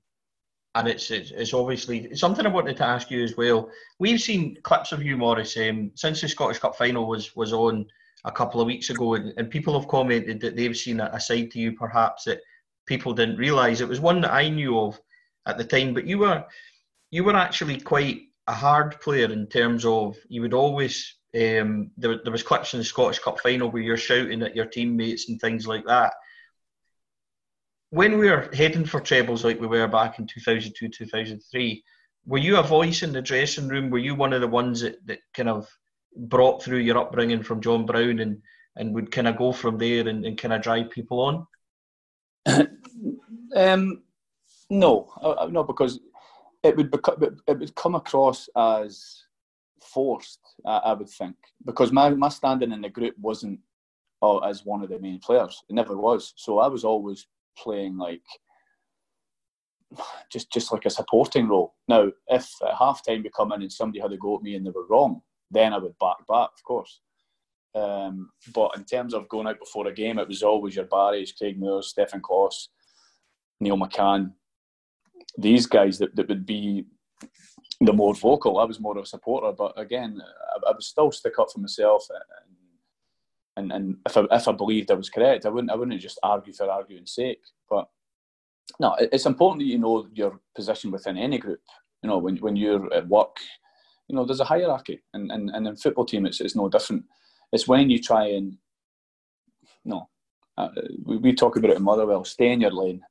and 0.79 0.87
it's, 0.87 1.11
it's, 1.11 1.33
it's 1.33 1.55
obviously 1.55 2.15
something 2.15 2.47
I 2.47 2.51
wanted 2.51 2.77
to 2.77 2.87
ask 2.87 3.11
you 3.11 3.25
as 3.25 3.37
well. 3.37 3.69
We've 3.99 4.21
seen 4.21 4.57
clips 4.63 4.93
of 4.93 5.03
you, 5.03 5.17
Maurice, 5.17 5.57
um, 5.57 5.91
since 5.97 6.21
the 6.21 6.29
Scottish 6.29 6.61
Cup 6.61 6.77
final 6.77 7.09
was 7.09 7.35
was 7.35 7.53
on 7.53 7.85
a 8.25 8.31
couple 8.31 8.61
of 8.61 8.69
weeks 8.69 8.89
ago, 8.89 9.15
and, 9.15 9.35
and 9.37 9.51
people 9.51 9.79
have 9.79 9.89
commented 9.89 10.41
that 10.41 10.55
they've 10.55 10.77
seen 10.77 11.01
a, 11.01 11.11
a 11.13 11.21
side 11.21 11.51
to 11.51 11.59
you 11.59 11.73
perhaps 11.73 12.25
that 12.25 12.41
people 12.87 13.13
didn't 13.13 13.39
realise. 13.39 13.81
It 13.81 13.89
was 13.89 13.99
one 13.99 14.21
that 14.21 14.33
I 14.33 14.49
knew 14.49 14.79
of 14.79 15.01
at 15.47 15.59
the 15.59 15.65
time, 15.65 15.95
but 15.95 16.07
you 16.07 16.19
were 16.19 16.45
you 17.11 17.25
were 17.25 17.37
actually 17.37 17.81
quite 17.81 18.21
a 18.47 18.55
hard 18.55 19.01
player 19.01 19.31
in 19.33 19.49
terms 19.49 19.85
of 19.85 20.17
you 20.29 20.43
would 20.43 20.55
always 20.55 21.17
um, 21.35 21.91
there, 21.97 22.21
there 22.23 22.33
was 22.33 22.45
clips 22.45 22.73
in 22.75 22.79
the 22.79 22.85
Scottish 22.85 23.19
Cup 23.19 23.41
final 23.41 23.69
where 23.69 23.83
you're 23.83 23.97
shouting 23.97 24.43
at 24.43 24.55
your 24.55 24.67
teammates 24.67 25.29
and 25.29 25.41
things 25.41 25.67
like 25.67 25.85
that 25.87 26.15
when 27.91 28.19
we 28.19 28.29
were 28.29 28.51
heading 28.53 28.85
for 28.85 29.01
trebles 29.01 29.45
like 29.45 29.61
we 29.61 29.67
were 29.67 29.89
back 29.89 30.19
in 30.19 30.27
2002, 30.27 30.89
2003, 30.89 31.85
were 32.27 32.39
you 32.39 32.59
a 32.59 32.63
voice 32.63 33.03
in 33.03 33.13
the 33.13 33.23
dressing 33.23 33.69
room? 33.69 33.91
Were 33.91 33.99
you 33.99 34.15
one 34.15 34.33
of 34.33 34.41
the 34.41 34.49
ones 34.49 34.81
that, 34.83 35.05
that 35.07 35.21
kind 35.33 35.49
of 35.49 35.69
brought 36.17 36.63
through 36.63 36.79
your 36.79 36.99
upbringing 36.99 37.43
from 37.43 37.61
John 37.61 37.87
Brown 37.87 38.19
and, 38.19 38.43
and 38.77 38.95
would 38.95 39.11
kind 39.11 39.29
of 39.29 39.39
go 39.39 39.53
from 39.53 39.79
there 39.79 40.07
and, 40.07 40.25
and 40.27 40.37
kind 40.37 40.53
of 40.53 40.61
drive 40.61 40.91
people 40.91 41.21
on? 41.21 41.47
um, 43.57 44.03
no, 44.69 45.11
uh, 45.23 45.31
uh, 45.31 45.49
no, 45.51 45.65
because 45.65 46.01
it 46.63 46.77
would 46.77 46.91
become, 46.91 47.23
it 47.47 47.59
would 47.59 47.75
come 47.75 47.95
across 47.95 48.51
as 48.57 49.25
forced. 49.81 50.41
I, 50.67 50.93
would 50.93 51.09
think 51.09 51.37
because 51.65 51.93
my, 51.93 52.11
my 52.11 52.29
standing 52.29 52.73
in 52.73 52.83
the 52.83 52.91
group 52.91 53.15
wasn't 53.19 53.61
uh, 54.21 54.39
as 54.39 54.67
one 54.67 54.83
of 54.83 54.91
the 54.91 54.99
main 54.99 55.21
players. 55.21 55.63
It 55.71 55.75
never 55.75 55.97
was. 55.97 56.35
So 56.37 56.59
I 56.59 56.67
was 56.67 56.85
always 56.85 57.27
playing 57.63 57.97
like 57.97 58.23
just 60.31 60.53
just 60.53 60.73
like 60.73 60.85
a 60.87 60.91
supporting 60.91 61.49
role. 61.49 61.75
Now, 61.89 62.11
if 62.29 62.51
at 62.67 62.75
half 62.79 63.05
time 63.05 63.23
we 63.23 63.31
come 63.35 63.53
in 63.53 63.63
and 63.63 63.73
somebody 63.73 64.01
had 64.01 64.13
a 64.13 64.17
go 64.17 64.37
at 64.37 64.43
me 64.43 64.55
and 64.55 64.67
they 64.67 64.71
were 64.71 64.87
wrong, 64.89 65.23
then 65.51 65.73
I 65.73 65.79
would 65.79 65.99
back 65.99 66.19
back, 66.29 66.51
of 66.57 66.63
course. 66.65 67.01
Um, 67.75 68.31
but 68.53 68.77
in 68.77 68.85
terms 68.85 69.15
of 69.15 69.29
going 69.29 69.47
out 69.47 69.59
before 69.61 69.87
a 69.87 69.93
game, 69.93 70.19
it 70.19 70.29
was 70.29 70.43
always 70.43 70.77
your 70.77 70.87
Barrys, 70.87 71.33
Craig 71.37 71.59
Moore, 71.59 71.83
Stefan 71.83 72.21
Klos, 72.21 72.69
Neil 73.61 73.77
McCann, 73.77 74.33
these 75.37 75.67
guys 75.67 75.99
that, 75.99 76.15
that 76.17 76.29
would 76.29 76.47
be 76.47 76.85
the 77.81 77.93
more 77.93 78.15
vocal. 78.15 78.59
I 78.59 78.65
was 78.65 78.81
more 78.81 78.97
of 78.97 79.05
a 79.05 79.07
supporter, 79.07 79.53
but 79.53 79.73
again, 79.77 80.21
I, 80.21 80.71
I 80.71 80.73
would 80.73 80.83
still 80.83 81.13
stick 81.13 81.39
up 81.39 81.49
for 81.53 81.61
myself. 81.61 82.07
And, 83.59 83.73
and, 83.73 83.97
if, 84.07 84.17
I, 84.17 84.25
if 84.31 84.49
I 84.49 84.53
believed 84.53 84.91
I 84.91 84.95
was 84.95 85.11
correct, 85.11 85.47
I 85.47 85.49
wouldn't, 85.49 85.71
I 85.71 85.75
wouldn't 85.75 86.01
just 86.01 86.19
argue 86.23 86.53
for 86.53 86.71
arguing's 86.71 87.13
sake. 87.13 87.41
But 87.69 87.89
no, 88.79 88.97
it's 88.99 89.27
important 89.27 89.61
that 89.61 89.73
you 89.73 89.79
know 89.79 90.07
your 90.13 90.41
position 90.55 90.91
within 90.91 91.17
any 91.19 91.39
group. 91.39 91.61
You 92.03 92.09
know, 92.09 92.19
when, 92.19 92.37
when 92.39 92.57
you're 92.57 92.93
at 92.95 93.09
work, 93.09 93.37
you 94.09 94.17
know, 94.17 94.25
there's 94.25 94.41
a 94.41 94.45
hierarchy. 94.45 95.03
And, 95.15 95.31
and, 95.33 95.51
and 95.51 95.67
in 95.67 95.77
football 95.77 96.05
team, 96.05 96.27
it's, 96.27 96.41
it's 96.41 96.57
no 96.57 96.69
different. 96.69 97.05
It's 97.53 97.69
when 97.69 97.91
you 97.91 98.01
try 98.01 98.29
and, 98.29 98.57
no, 99.85 100.09
uh, 100.57 100.69
we, 101.05 101.17
we 101.17 101.33
talk 101.35 101.57
about 101.57 101.71
it 101.71 101.77
in 101.77 101.83
Motherwell, 101.83 102.25
stay 102.25 102.53
in 102.53 102.61
your 102.61 102.73
lane 102.73 103.03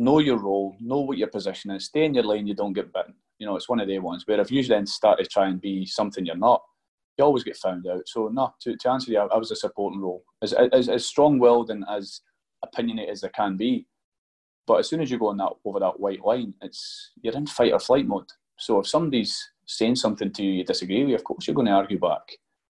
know 0.00 0.18
your 0.18 0.38
role, 0.38 0.76
know 0.80 1.00
what 1.00 1.18
your 1.18 1.28
position 1.28 1.70
is, 1.70 1.84
stay 1.84 2.06
in 2.06 2.14
your 2.14 2.24
lane, 2.24 2.46
you 2.46 2.54
don't 2.54 2.72
get 2.72 2.92
bitten. 2.92 3.14
You 3.38 3.46
know, 3.46 3.54
it's 3.54 3.68
one 3.68 3.80
of 3.80 3.86
the 3.86 3.98
ones 3.98 4.24
where 4.26 4.40
if 4.40 4.50
you 4.50 4.64
then 4.64 4.86
start 4.86 5.18
to 5.18 5.26
try 5.26 5.46
and 5.48 5.60
be 5.60 5.86
something 5.86 6.24
you're 6.24 6.36
not, 6.36 6.62
you 7.20 7.24
always 7.24 7.44
get 7.44 7.56
found 7.56 7.86
out. 7.86 8.02
So, 8.06 8.28
no, 8.28 8.54
to, 8.62 8.76
to 8.76 8.90
answer 8.90 9.10
you, 9.10 9.18
I, 9.18 9.26
I 9.26 9.36
was 9.36 9.50
a 9.50 9.56
supporting 9.56 10.00
role. 10.00 10.24
As, 10.42 10.52
as, 10.52 10.88
as 10.88 11.06
strong 11.06 11.38
willed 11.38 11.70
and 11.70 11.84
as 11.90 12.20
opinionated 12.62 13.12
as 13.12 13.20
there 13.20 13.30
can 13.30 13.56
be. 13.56 13.86
But 14.66 14.80
as 14.80 14.88
soon 14.88 15.00
as 15.00 15.10
you 15.10 15.18
go 15.18 15.28
on 15.28 15.36
that 15.38 15.52
over 15.64 15.80
that 15.80 15.98
white 16.00 16.24
line, 16.24 16.54
it's 16.62 17.12
you're 17.22 17.34
in 17.34 17.46
fight 17.46 17.72
or 17.72 17.80
flight 17.80 18.06
mode. 18.06 18.28
So 18.58 18.78
if 18.80 18.86
somebody's 18.86 19.50
saying 19.66 19.96
something 19.96 20.32
to 20.32 20.42
you 20.42 20.52
you 20.52 20.64
disagree 20.64 21.04
with, 21.04 21.14
of 21.14 21.24
course 21.24 21.46
you're 21.46 21.54
going 21.54 21.66
to 21.66 21.72
argue 21.72 21.98
back. 21.98 22.22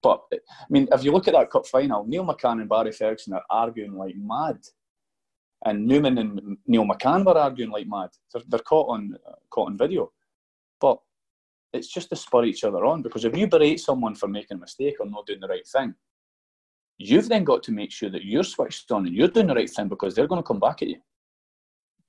But 0.02 0.22
I 0.32 0.38
mean, 0.70 0.88
if 0.92 1.04
you 1.04 1.12
look 1.12 1.28
at 1.28 1.34
that 1.34 1.50
cup 1.50 1.66
final, 1.66 2.06
Neil 2.06 2.24
McCann 2.24 2.60
and 2.60 2.68
Barry 2.68 2.92
Ferguson 2.92 3.34
are 3.34 3.42
arguing 3.50 3.94
like 3.94 4.14
mad 4.16 4.58
and 5.66 5.88
Numan 5.88 6.18
and 6.18 6.56
Neil 6.66 6.84
McCann 6.84 7.24
were 7.24 7.36
arguing 7.36 7.70
like 7.70 7.86
mad. 7.86 8.10
They're, 8.32 8.42
they're 8.48 8.60
caught 8.60 8.88
on 8.88 9.16
uh, 9.28 9.32
caught 9.50 9.68
on 9.68 9.76
video, 9.76 10.10
but 10.80 10.98
it's 11.72 11.88
just 11.88 12.08
to 12.10 12.16
spur 12.16 12.44
each 12.44 12.64
other 12.64 12.84
on. 12.84 13.02
Because 13.02 13.24
if 13.24 13.36
you 13.36 13.46
berate 13.46 13.80
someone 13.80 14.14
for 14.14 14.28
making 14.28 14.56
a 14.56 14.60
mistake 14.60 14.96
or 15.00 15.06
not 15.06 15.26
doing 15.26 15.40
the 15.40 15.48
right 15.48 15.66
thing, 15.66 15.94
you've 16.98 17.28
then 17.28 17.44
got 17.44 17.62
to 17.64 17.72
make 17.72 17.92
sure 17.92 18.10
that 18.10 18.24
you're 18.24 18.42
switched 18.42 18.90
on 18.92 19.06
and 19.06 19.14
you're 19.14 19.28
doing 19.28 19.46
the 19.46 19.54
right 19.54 19.70
thing 19.70 19.88
because 19.88 20.14
they're 20.14 20.26
going 20.26 20.42
to 20.42 20.46
come 20.46 20.60
back 20.60 20.82
at 20.82 20.88
you. 20.88 21.00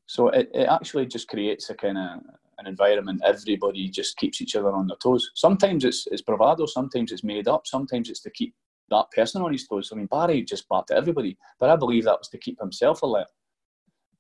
So 0.08 0.30
it, 0.30 0.50
it 0.54 0.68
actually 0.68 1.06
just 1.06 1.28
creates 1.28 1.70
a 1.70 1.76
kind 1.76 1.98
of 1.98 2.20
an 2.58 2.68
environment 2.68 3.22
everybody 3.26 3.90
just 3.90 4.18
keeps 4.18 4.42
each 4.42 4.56
other 4.56 4.72
on 4.72 4.88
their 4.88 4.98
toes. 4.98 5.32
Sometimes 5.36 5.86
it's, 5.86 6.08
it's 6.12 6.22
bravado, 6.22 6.66
sometimes 6.66 7.12
it's 7.12 7.24
made 7.24 7.48
up, 7.48 7.66
sometimes 7.66 8.10
it's 8.10 8.22
to 8.22 8.30
keep 8.30 8.54
that 8.90 9.06
person 9.16 9.42
on 9.42 9.54
his 9.54 9.68
toes. 9.68 9.90
I 9.92 9.96
mean, 9.96 10.08
Barry 10.08 10.44
just 10.44 10.68
barked 10.68 10.92
at 10.92 10.98
everybody, 10.98 11.38
but 11.60 11.70
I 11.70 11.76
believe 11.76 12.04
that 12.04 12.20
was 12.20 12.28
to 12.30 12.38
keep 12.38 12.60
himself 12.60 13.02
alert 13.02 13.28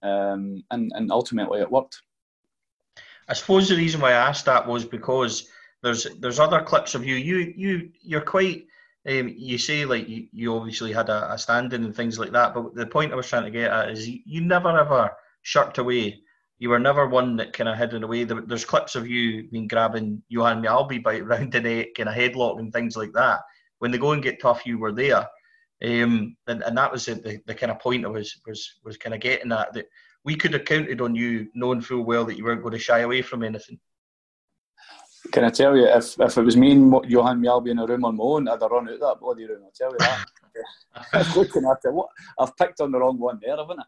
um, 0.04 0.63
and 0.71 0.91
and 0.95 1.12
ultimately 1.12 1.62
it 1.62 1.71
worked. 1.71 2.01
I 3.32 3.34
suppose 3.34 3.70
the 3.70 3.78
reason 3.78 4.02
why 4.02 4.10
I 4.10 4.28
asked 4.28 4.46
that 4.48 4.67
was 4.67 4.84
because 4.84 5.48
there's 5.82 6.06
there's 6.20 6.38
other 6.38 6.62
clips 6.62 6.96
of 6.96 7.06
you. 7.06 7.15
You 7.15 7.54
you 7.56 7.89
you're 8.02 8.20
quite. 8.20 8.67
Um, 9.08 9.34
you 9.36 9.58
say 9.58 9.86
like 9.86 10.08
you, 10.08 10.28
you 10.34 10.54
obviously 10.56 10.91
had 10.91 11.10
a, 11.10 11.34
a 11.34 11.38
standing 11.38 11.86
and 11.86 11.96
things 11.96 12.20
like 12.20 12.34
that, 12.34 12.54
but 12.54 12.76
the 12.76 12.86
point 12.86 13.13
I 13.13 13.15
was 13.15 13.28
trying 13.28 13.46
to 13.46 13.50
get 13.50 13.72
at 13.72 13.89
is 13.89 14.08
you, 14.08 14.20
you 14.26 14.41
never 14.41 14.78
ever 14.78 15.12
shirked 15.44 15.78
away. 15.78 16.20
You 16.60 16.70
were 16.70 16.78
never 16.78 17.08
one 17.08 17.38
that 17.38 17.54
kind 17.54 17.70
of 17.70 17.78
hidden 17.78 18.04
away. 18.04 18.26
There, 18.26 18.41
there's 18.41 18.65
clips 18.65 18.96
of 18.96 19.08
you 19.08 19.50
being 19.50 19.67
grabbing 19.67 20.22
Johan 20.28 20.62
Mjällby 20.62 21.02
by 21.02 21.20
round 21.22 21.54
the 21.54 21.62
neck, 21.62 21.96
kind 21.96 22.10
of 22.10 22.15
headlock 22.15 22.60
and 22.60 22.72
things 22.74 22.98
like 22.98 23.13
that. 23.13 23.39
When 23.80 23.91
the 23.91 23.98
going 23.98 24.20
get 24.20 24.41
tough, 24.41 24.65
you 24.65 24.78
were 24.78 24.91
there. 24.91 25.26
Um, 25.84 26.36
and, 26.48 26.62
and 26.62 26.78
that 26.78 26.91
was 26.91 27.06
the, 27.06 27.15
the, 27.15 27.39
the, 27.48 27.56
kind 27.56 27.72
of 27.72 27.80
point 27.80 28.06
I 28.06 28.10
was 28.10 28.39
was 28.46 28.76
was 28.84 28.98
kind 28.98 29.15
of 29.15 29.22
getting 29.22 29.52
at 29.54 29.74
that 29.74 29.86
we 30.23 30.36
could 30.36 30.53
have 30.53 30.65
counted 30.65 31.01
on 31.01 31.15
you 31.15 31.49
knowing 31.53 31.81
full 31.81 32.03
well 32.03 32.25
that 32.25 32.38
you 32.38 32.43
weren't 32.43 32.62
going 32.62 32.73
to 32.73 32.79
shy 32.79 32.99
away 32.99 33.21
from 33.21 33.43
anything. 33.43 33.79
Can 35.31 35.43
I 35.43 35.49
tell 35.49 35.77
you, 35.77 35.86
if, 35.86 36.19
if 36.19 36.38
it 36.38 36.41
was 36.41 36.57
me 36.57 36.71
and 36.71 36.93
Johan 37.07 37.41
Mjällby 37.41 37.69
in 37.69 37.79
a 37.79 37.86
room 37.86 38.05
on 38.05 38.17
my 38.17 38.23
own, 38.23 38.47
I'd 38.47 38.62
have 38.62 38.71
run 38.71 38.89
out 38.89 38.99
that 38.99 39.19
bloody 39.19 39.45
room. 39.45 39.62
I'll 39.63 39.71
tell 39.71 39.91
you 39.91 39.97
that. 39.99 41.36
Looking 41.36 41.65
at 41.65 41.77
it. 41.84 41.93
What, 41.93 42.10
I've 42.39 42.55
picked 42.57 42.81
on 42.81 42.91
the 42.91 42.99
wrong 42.99 43.19
one 43.19 43.39
there, 43.41 43.55
haven't 43.55 43.79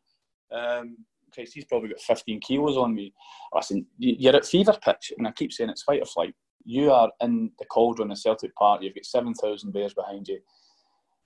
I? 0.51 0.55
Um, 0.55 0.97
Christ, 1.33 1.53
he's 1.55 1.65
probably 1.65 1.89
got 1.89 2.01
15 2.01 2.39
kilos 2.39 2.77
on 2.77 2.93
me. 2.93 3.13
Listen, 3.53 3.85
you're 3.97 4.35
at 4.35 4.45
fever 4.45 4.77
pitch, 4.83 5.11
and 5.17 5.27
I 5.27 5.31
keep 5.31 5.51
saying 5.51 5.71
it's 5.71 5.81
fight 5.81 6.01
or 6.01 6.05
flight. 6.05 6.35
You 6.65 6.91
are 6.91 7.11
in 7.21 7.51
the 7.57 7.65
cauldron 7.65 8.11
of 8.11 8.19
Celtic 8.19 8.55
Park. 8.55 8.83
You've 8.83 8.95
got 8.95 9.05
7,000 9.05 9.71
bears 9.71 9.95
behind 9.95 10.27
you 10.27 10.39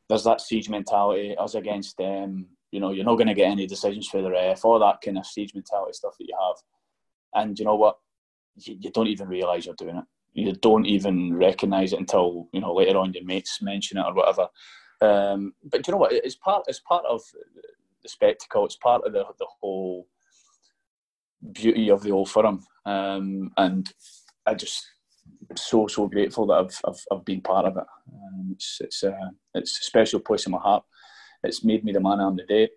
there's 0.10 0.24
that 0.24 0.42
siege 0.42 0.70
mentality, 0.70 1.36
us 1.38 1.56
against 1.56 1.98
them. 1.98 2.48
You 2.72 2.80
know, 2.80 2.92
you're 2.92 3.06
not 3.06 3.16
going 3.16 3.28
to 3.28 3.34
get 3.34 3.50
any 3.50 3.66
decisions 3.66 4.08
for 4.08 4.22
the 4.22 4.30
ref, 4.30 4.66
all 4.66 4.80
that 4.80 5.02
kind 5.04 5.18
of 5.18 5.26
siege 5.26 5.54
mentality 5.54 5.94
stuff 5.94 6.16
that 6.20 6.28
you 6.28 6.36
have. 6.40 6.58
And 7.34 7.58
you 7.58 7.66
know 7.66 7.76
what? 7.76 7.98
You, 8.58 8.78
you 8.80 8.92
don't 8.92 9.08
even 9.08 9.28
realise 9.28 9.66
you're 9.66 9.76
doing 9.76 9.98
it. 9.98 10.06
You 10.34 10.54
don't 10.54 10.86
even 10.86 11.36
recognise 11.36 11.94
it 11.94 12.00
until 12.00 12.48
you 12.54 12.62
know 12.62 12.74
later 12.74 12.98
on 12.98 13.14
your 13.14 13.24
mates 13.24 13.62
mention 13.62 13.98
it 13.98 14.06
or 14.06 14.14
whatever. 14.14 14.48
Um, 15.02 15.54
but 15.64 15.88
you 15.88 15.92
know 15.92 15.98
what? 15.98 16.14
It's 16.14 16.36
part. 16.36 16.66
It's 16.68 16.80
part 16.80 17.06
of 17.06 17.22
the 18.04 18.10
spectacle. 18.10 18.66
It's 18.66 18.76
part 18.76 19.04
of 19.06 19.14
the 19.14 19.26
the 19.40 19.48
whole 19.60 20.08
beauty 21.52 21.90
of 21.90 22.04
the 22.04 22.12
old 22.12 22.30
firm. 22.30 22.64
Um, 22.86 23.52
and 23.58 23.92
I 24.46 24.54
just 24.54 24.86
so 25.56 25.88
so 25.88 26.08
grateful 26.08 26.48
that 26.48 26.54
I've 26.54 26.82
I've, 26.86 27.06
I've 27.12 27.26
been 27.26 27.42
part 27.42 27.66
of 27.66 27.78
it. 27.78 27.86
Um, 28.14 28.50
it's 28.54 28.78
it's 28.82 29.04
a 29.04 29.18
it's 29.54 29.80
a 29.80 29.84
special 29.84 30.20
place 30.20 30.46
in 30.46 30.52
my 30.52 30.60
heart. 30.60 30.84
It's 31.44 31.64
made 31.64 31.84
me 31.84 31.92
the 31.92 32.00
man 32.00 32.20
I 32.20 32.28
am 32.28 32.38
today, 32.38 32.70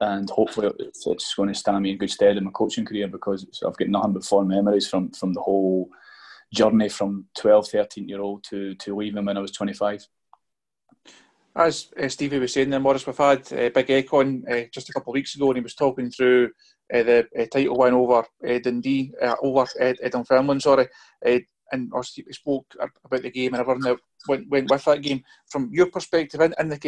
and 0.00 0.28
hopefully 0.30 0.70
it's, 0.78 1.06
it's 1.06 1.34
going 1.34 1.48
to 1.48 1.54
stand 1.54 1.82
me 1.82 1.92
in 1.92 1.98
good 1.98 2.10
stead 2.10 2.36
in 2.36 2.44
my 2.44 2.50
coaching 2.50 2.84
career 2.84 3.08
because 3.08 3.46
I've 3.66 3.76
got 3.76 3.88
nothing 3.88 4.12
but 4.12 4.24
fond 4.24 4.48
memories 4.48 4.88
from 4.88 5.10
from 5.10 5.32
the 5.32 5.40
whole 5.40 5.88
journey 6.52 6.88
from 6.88 7.26
12, 7.36 7.68
13 7.68 8.08
year 8.08 8.20
old 8.20 8.44
to 8.44 8.74
to 8.76 8.96
leaving 8.96 9.24
when 9.24 9.36
I 9.36 9.40
was 9.40 9.52
25. 9.52 10.06
As 11.56 11.90
uh, 12.00 12.08
Stevie 12.08 12.38
was 12.38 12.52
saying, 12.52 12.70
then 12.70 12.82
Maurice, 12.82 13.06
we've 13.06 13.16
had 13.16 13.40
uh, 13.52 13.70
Big 13.70 13.88
Ekon 13.88 14.48
uh, 14.48 14.68
just 14.72 14.90
a 14.90 14.92
couple 14.92 15.10
of 15.10 15.14
weeks 15.14 15.34
ago, 15.34 15.48
and 15.48 15.56
he 15.56 15.62
was 15.62 15.74
talking 15.74 16.08
through 16.08 16.50
uh, 16.94 17.02
the 17.02 17.26
uh, 17.36 17.46
title 17.52 17.76
win 17.76 17.94
over 17.94 18.24
uh, 18.48 18.58
Dundee, 18.60 19.12
over 19.42 19.66
Ed, 19.80 19.96
Dunfermline, 20.12 20.60
sorry 20.60 20.86
and 21.72 21.90
or 21.92 22.02
spoke 22.02 22.66
about 23.04 23.22
the 23.22 23.30
game 23.30 23.54
and 23.54 23.60
everything 23.60 23.82
that 23.82 23.98
went, 24.26 24.48
went 24.48 24.70
with 24.70 24.84
that 24.84 25.02
game. 25.02 25.22
From 25.50 25.70
your 25.72 25.86
perspective, 25.86 26.40
in, 26.40 26.54
in 26.58 26.68
the 26.68 26.78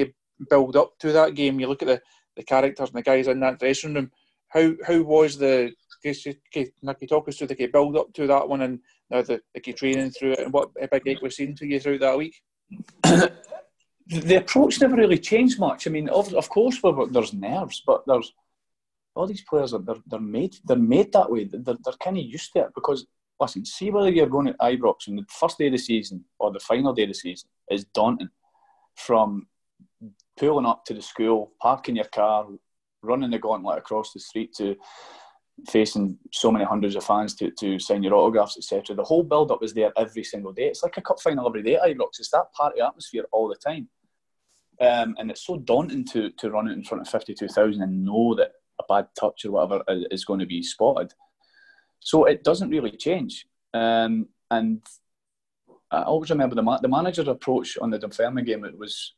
build 0.49 0.77
up 0.77 0.99
to 1.01 1.13
that 1.13 1.35
game, 1.35 1.61
you 1.61 1.67
look 1.67 1.83
at 1.83 1.89
the, 1.89 2.01
the 2.37 2.43
characters 2.43 2.89
and 2.91 2.99
the 2.99 3.03
guys 3.03 3.29
in 3.29 3.41
that 3.41 3.59
dressing 3.59 3.95
room. 3.95 4.11
How 4.49 4.73
how 4.87 5.01
was 5.03 5.39
the 5.39 5.73
Nicky 6.05 7.07
talk 7.07 7.29
us 7.29 7.37
through 7.37 7.49
the 7.49 7.67
build 7.67 7.97
up 7.97 8.13
to 8.15 8.27
that 8.27 8.49
one 8.49 8.63
and 8.63 8.81
now 9.11 9.23
the, 9.23 9.41
the 9.55 9.61
training 9.61 10.11
through 10.11 10.33
it 10.33 10.41
and 10.41 10.53
what 10.53 10.75
Big 10.75 11.03
Eck 11.07 11.23
was 11.23 11.37
saying 11.37 11.57
to 11.57 11.67
you 11.67 11.79
throughout 11.79 12.01
that 12.01 12.19
week? 12.19 12.43
the 13.03 14.37
approach 14.37 14.81
never 14.81 14.97
really 14.97 15.19
changed 15.19 15.59
much. 15.59 15.87
I 15.87 15.91
mean, 15.91 16.09
of, 16.09 16.33
of 16.35 16.49
course, 16.49 16.81
there's 17.11 17.35
nerves, 17.35 17.83
but 17.87 18.03
there's 18.07 18.33
all 19.15 19.27
these 19.27 19.43
players 19.43 19.75
are 19.75 19.81
they're, 19.81 19.97
they're 20.07 20.21
made 20.21 20.57
they're 20.65 20.77
made 20.77 21.13
that 21.13 21.31
way. 21.31 21.45
They're, 21.45 21.61
they're 21.65 21.95
kind 22.03 22.17
of 22.17 22.25
used 22.25 22.53
to 22.55 22.61
it 22.61 22.75
because 22.75 23.07
listen, 23.41 23.65
see 23.65 23.91
whether 23.91 24.11
you're 24.11 24.27
going 24.27 24.47
to 24.47 24.55
Ibrox 24.55 25.09
on 25.09 25.17
the 25.17 25.25
first 25.29 25.59
day 25.59 25.67
of 25.67 25.73
the 25.73 25.79
season 25.79 26.25
or 26.39 26.53
the 26.53 26.61
final 26.61 26.93
day 26.93 27.03
of 27.03 27.09
the 27.09 27.15
season 27.15 27.49
is 27.71 27.85
daunting. 27.85 28.31
From 28.95 29.47
pulling 30.41 30.67
up 30.67 30.85
to 30.87 30.95
the 30.95 31.03
school, 31.03 31.53
parking 31.61 31.97
your 31.97 32.07
car, 32.07 32.47
running 33.03 33.31
the 33.31 33.39
gauntlet 33.39 33.79
across 33.79 34.13
the 34.13 34.21
street 34.21 34.55
to 34.57 34.75
facing 35.69 36.19
so 36.33 36.51
many 36.51 36.65
hundreds 36.65 36.97
of 36.97 37.05
fans 37.05 37.35
to, 37.35 37.51
to 37.51 37.79
sign 37.79 38.03
your 38.03 38.15
autographs, 38.15 38.57
etc. 38.57 38.97
The 38.97 39.05
whole 39.05 39.23
build 39.23 39.51
up 39.51 39.63
is 39.63 39.75
there 39.75 39.93
every 39.99 40.25
single 40.25 40.53
day. 40.53 40.69
It's 40.69 40.83
like 40.83 40.97
a 40.97 41.03
cup 41.03 41.21
final 41.21 41.47
every 41.47 41.63
day 41.63 41.75
at 41.75 41.83
Ibrox. 41.83 42.19
It's 42.19 42.31
that 42.31 42.53
party 42.55 42.81
atmosphere 42.81 43.27
all 43.33 43.49
the 43.49 43.57
time. 43.57 43.89
Um, 44.81 45.15
and 45.19 45.31
it's 45.31 45.45
so 45.47 45.59
daunting 45.59 46.07
to, 46.07 46.31
to 46.31 46.51
run 46.51 46.69
it 46.69 46.73
in 46.73 46.85
front 46.85 47.03
of 47.03 47.09
52,000 47.09 47.83
and 47.83 48.05
know 48.05 48.35
that 48.37 48.53
a 48.81 48.85
bad 48.89 49.09
touch 49.19 49.45
or 49.45 49.53
whatever 49.53 49.85
is 50.11 50.25
going 50.25 50.41
to 50.41 50.47
be 50.47 50.63
spotted. 50.63 51.13
So 52.01 52.25
it 52.25 52.43
doesn't 52.43 52.71
really 52.71 52.93
change. 52.93 53.45
Um, 53.75 54.29
and 54.51 54.81
I 55.91 56.05
always 56.05 56.31
remember 56.31 56.55
the, 56.55 56.63
ma- 56.63 56.81
the 56.81 56.89
manager's 56.89 57.29
approach 57.29 57.77
on 57.77 57.91
the 57.91 57.99
Dunfermline 57.99 58.47
game. 58.47 58.65
It 58.65 58.79
was 58.79 59.15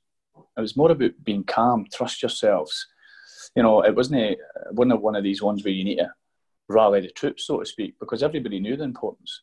it 0.56 0.60
was 0.60 0.76
more 0.76 0.90
about 0.90 1.12
being 1.24 1.44
calm, 1.44 1.86
trust 1.92 2.22
yourselves. 2.22 2.86
You 3.56 3.62
know, 3.62 3.82
it 3.82 3.94
wasn't 3.94 4.20
a, 4.20 4.36
wasn't 4.70 5.02
one 5.02 5.16
of 5.16 5.24
these 5.24 5.42
ones 5.42 5.64
where 5.64 5.72
you 5.72 5.84
need 5.84 5.96
to 5.96 6.12
rally 6.68 7.00
the 7.00 7.10
troops, 7.10 7.46
so 7.46 7.60
to 7.60 7.66
speak, 7.66 7.98
because 7.98 8.22
everybody 8.22 8.60
knew 8.60 8.76
the 8.76 8.84
importance. 8.84 9.42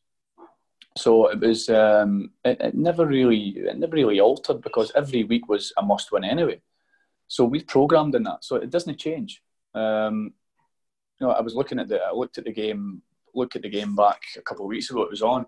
So 0.98 1.28
it 1.30 1.40
was 1.40 1.70
um, 1.70 2.32
it, 2.44 2.60
it 2.60 2.76
never 2.76 3.06
really 3.06 3.50
it 3.58 3.78
never 3.78 3.96
really 3.96 4.20
altered 4.20 4.62
because 4.62 4.92
every 4.96 5.24
week 5.24 5.48
was 5.48 5.72
a 5.78 5.82
must 5.84 6.12
win 6.12 6.24
anyway. 6.24 6.62
So 7.28 7.46
we 7.46 7.64
programmed 7.64 8.16
in 8.16 8.24
that, 8.24 8.44
so 8.44 8.56
it 8.56 8.72
doesn't 8.72 8.98
change. 8.98 9.42
Um, 9.76 10.34
You 11.20 11.28
know, 11.28 11.34
I 11.34 11.42
was 11.42 11.54
looking 11.54 11.80
at 11.80 11.88
the, 11.88 12.00
I 12.02 12.12
looked 12.12 12.38
at 12.40 12.46
the 12.46 12.52
game, 12.52 13.04
look 13.36 13.56
at 13.56 13.62
the 13.62 13.70
game 13.70 13.96
back 13.96 14.22
a 14.38 14.42
couple 14.42 14.66
of 14.66 14.70
weeks 14.70 14.90
ago. 14.90 15.04
It 15.04 15.12
was 15.12 15.22
on, 15.22 15.46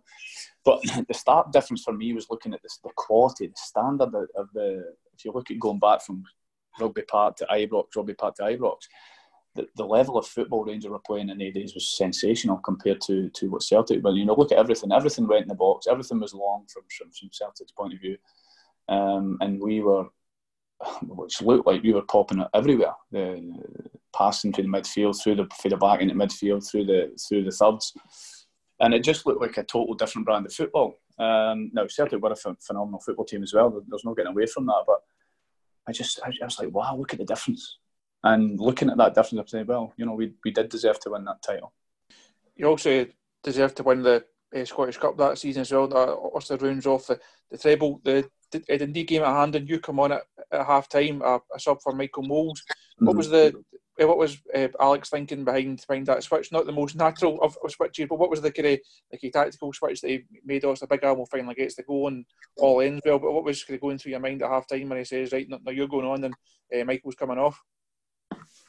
but 0.63 0.79
the 1.07 1.13
start 1.13 1.51
difference 1.51 1.83
for 1.83 1.93
me 1.93 2.13
was 2.13 2.29
looking 2.29 2.53
at 2.53 2.61
the 2.61 2.89
quality, 2.95 3.47
the 3.47 3.53
standard 3.55 4.13
of 4.35 4.47
the. 4.53 4.93
You 5.25 5.31
look 5.33 5.51
at 5.51 5.59
going 5.59 5.79
back 5.79 6.01
from 6.01 6.23
Rugby 6.79 7.03
Park 7.03 7.37
to 7.37 7.47
Ibrox, 7.51 7.95
Rugby 7.95 8.13
Park 8.13 8.35
to 8.35 8.43
Ibrox, 8.43 8.77
the, 9.55 9.67
the 9.75 9.85
level 9.85 10.17
of 10.17 10.27
football 10.27 10.63
Rangers 10.63 10.89
were 10.89 10.99
playing 10.99 11.29
in 11.29 11.37
the 11.37 11.51
days 11.51 11.73
was 11.73 11.97
sensational 11.97 12.57
compared 12.57 13.01
to, 13.01 13.29
to 13.29 13.49
what 13.49 13.63
Celtic. 13.63 14.01
But 14.01 14.13
you 14.13 14.25
know, 14.25 14.35
look 14.35 14.51
at 14.51 14.57
everything. 14.57 14.91
Everything 14.91 15.27
went 15.27 15.43
in 15.43 15.49
the 15.49 15.55
box. 15.55 15.87
Everything 15.87 16.19
was 16.19 16.33
long 16.33 16.65
from 16.71 16.83
from, 16.97 17.11
from 17.11 17.29
Celtic's 17.31 17.71
point 17.71 17.93
of 17.93 17.99
view, 17.99 18.17
um, 18.87 19.37
and 19.41 19.61
we 19.61 19.81
were, 19.81 20.05
which 21.03 21.41
looked 21.41 21.67
like 21.67 21.83
we 21.83 21.93
were 21.93 22.03
popping 22.03 22.39
it 22.39 22.47
everywhere. 22.53 22.93
The 23.11 23.41
passing 24.15 24.53
through 24.53 24.65
the 24.65 24.69
midfield, 24.69 25.21
through 25.21 25.35
the 25.35 25.47
through 25.61 25.71
the 25.71 25.77
back 25.77 26.01
into 26.01 26.15
midfield, 26.15 26.69
through 26.69 26.85
the 26.85 27.17
through 27.27 27.43
the 27.43 27.51
thirds, 27.51 27.93
and 28.79 28.93
it 28.93 29.03
just 29.03 29.25
looked 29.25 29.41
like 29.41 29.57
a 29.57 29.63
total 29.63 29.95
different 29.95 30.25
brand 30.25 30.45
of 30.45 30.53
football. 30.53 30.95
Um, 31.19 31.71
now 31.73 31.87
Celtic 31.87 32.21
were 32.21 32.31
a 32.31 32.35
phenomenal 32.35 33.01
football 33.01 33.25
team 33.25 33.43
as 33.43 33.53
well. 33.53 33.83
There's 33.87 34.05
no 34.05 34.13
getting 34.13 34.31
away 34.31 34.45
from 34.45 34.65
that, 34.67 34.83
but. 34.87 35.01
I 35.87 35.91
just, 35.91 36.19
I, 36.23 36.31
was 36.43 36.59
like, 36.59 36.71
wow, 36.71 36.95
look 36.95 37.13
at 37.13 37.19
the 37.19 37.25
difference 37.25 37.77
and 38.23 38.59
looking 38.59 38.89
at 38.89 38.97
that 38.97 39.15
difference, 39.15 39.39
I'm 39.39 39.47
saying, 39.47 39.65
well, 39.67 39.93
you 39.97 40.05
know, 40.05 40.13
we, 40.13 40.33
we 40.45 40.51
did 40.51 40.69
deserve 40.69 40.99
to 41.01 41.11
win 41.11 41.25
that 41.25 41.41
title. 41.41 41.73
You 42.55 42.67
also 42.67 43.07
deserve 43.43 43.73
to 43.75 43.83
win 43.83 44.03
the 44.03 44.23
uh, 44.55 44.65
Scottish 44.65 44.97
Cup 44.97 45.17
that 45.17 45.39
season 45.39 45.61
as 45.61 45.71
well. 45.71 45.87
That 45.87 46.09
also 46.09 46.57
rounds 46.57 46.85
off 46.85 47.07
the, 47.07 47.19
the 47.49 47.57
treble. 47.57 48.01
The, 48.03 48.29
the 48.51 48.59
Dundee 48.77 49.05
game 49.05 49.23
at 49.23 49.29
hand, 49.29 49.55
and 49.55 49.67
you 49.67 49.79
come 49.79 49.99
on 49.99 50.11
at, 50.11 50.23
at 50.51 50.65
half 50.65 50.89
time, 50.89 51.21
a, 51.21 51.39
a, 51.55 51.59
sub 51.59 51.81
for 51.81 51.93
Michael 51.93 52.23
Mols. 52.23 52.61
What 52.99 53.15
was 53.15 53.29
the 53.29 53.53
what 53.97 54.17
was 54.17 54.37
uh, 54.55 54.67
Alex 54.79 55.09
thinking 55.09 55.43
behind 55.43 55.83
behind 55.87 56.07
that 56.07 56.23
switch? 56.23 56.51
Not 56.51 56.65
the 56.65 56.71
most 56.71 56.95
natural 56.95 57.41
of, 57.41 57.57
of 57.63 57.71
switches, 57.71 58.07
but 58.09 58.19
what 58.19 58.29
was 58.29 58.41
the 58.41 58.51
kind 58.51 58.67
of 58.69 58.79
like 59.11 59.31
tactical 59.33 59.73
switch 59.73 60.01
that 60.01 60.09
he 60.09 60.23
made 60.45 60.65
us? 60.65 60.79
The 60.79 60.87
big 60.87 61.03
Amo 61.03 61.25
finally 61.25 61.55
gets 61.55 61.75
the 61.75 61.83
goal 61.83 62.07
and 62.07 62.25
all 62.57 62.81
ends 62.81 63.01
well. 63.05 63.19
But 63.19 63.33
what 63.33 63.43
was 63.43 63.63
kind 63.63 63.75
of 63.75 63.81
going 63.81 63.97
through 63.97 64.11
your 64.11 64.19
mind 64.19 64.41
at 64.41 64.49
half 64.49 64.67
time 64.67 64.89
when 64.89 64.99
he 64.99 65.05
says, 65.05 65.31
"Right, 65.31 65.47
now 65.49 65.71
you're 65.71 65.87
going 65.87 66.07
on, 66.07 66.23
and 66.23 66.33
uh, 66.73 66.85
Michael's 66.85 67.15
coming 67.15 67.37
off"? 67.37 67.61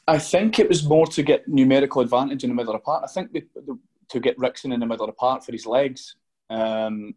I 0.07 0.19
think 0.19 0.59
it 0.59 0.67
was 0.67 0.83
more 0.83 1.07
to 1.07 1.23
get 1.23 1.47
numerical 1.47 2.01
advantage 2.01 2.43
in 2.43 2.49
the 2.49 2.55
middle 2.55 2.73
of 2.73 2.81
the 2.81 2.85
park. 2.85 3.03
I 3.05 3.11
think 3.11 3.31
the, 3.31 3.43
the, 3.55 3.79
to 4.09 4.19
get 4.19 4.37
Ricksen 4.37 4.73
in 4.73 4.79
the 4.79 4.85
middle 4.85 5.05
of 5.05 5.11
the 5.11 5.17
park 5.17 5.43
for 5.43 5.53
his 5.53 5.65
legs. 5.65 6.15
Um, 6.49 7.15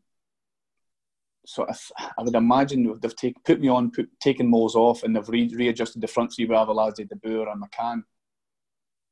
so 1.46 1.66
I, 1.68 1.74
I, 2.18 2.22
would 2.22 2.34
imagine 2.34 2.92
they've 3.00 3.16
take, 3.16 3.42
put 3.44 3.60
me 3.60 3.68
on, 3.68 3.90
put, 3.90 4.08
taken 4.20 4.48
Mols 4.48 4.74
off, 4.74 5.02
and 5.02 5.14
they've 5.14 5.28
re, 5.28 5.50
readjusted 5.54 6.02
the 6.02 6.08
front 6.08 6.32
three 6.34 6.44
with 6.44 6.56
Arveladze, 6.56 7.08
De 7.08 7.16
Boer, 7.16 7.48
and 7.48 7.62
McCann. 7.62 8.02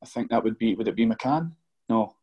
I 0.03 0.07
think 0.07 0.31
that 0.31 0.43
would 0.45 0.59
be. 0.59 0.75
Would 0.75 0.89
it 0.89 0.97
be 0.97 1.07
McCann? 1.07 1.53
No. 1.89 2.15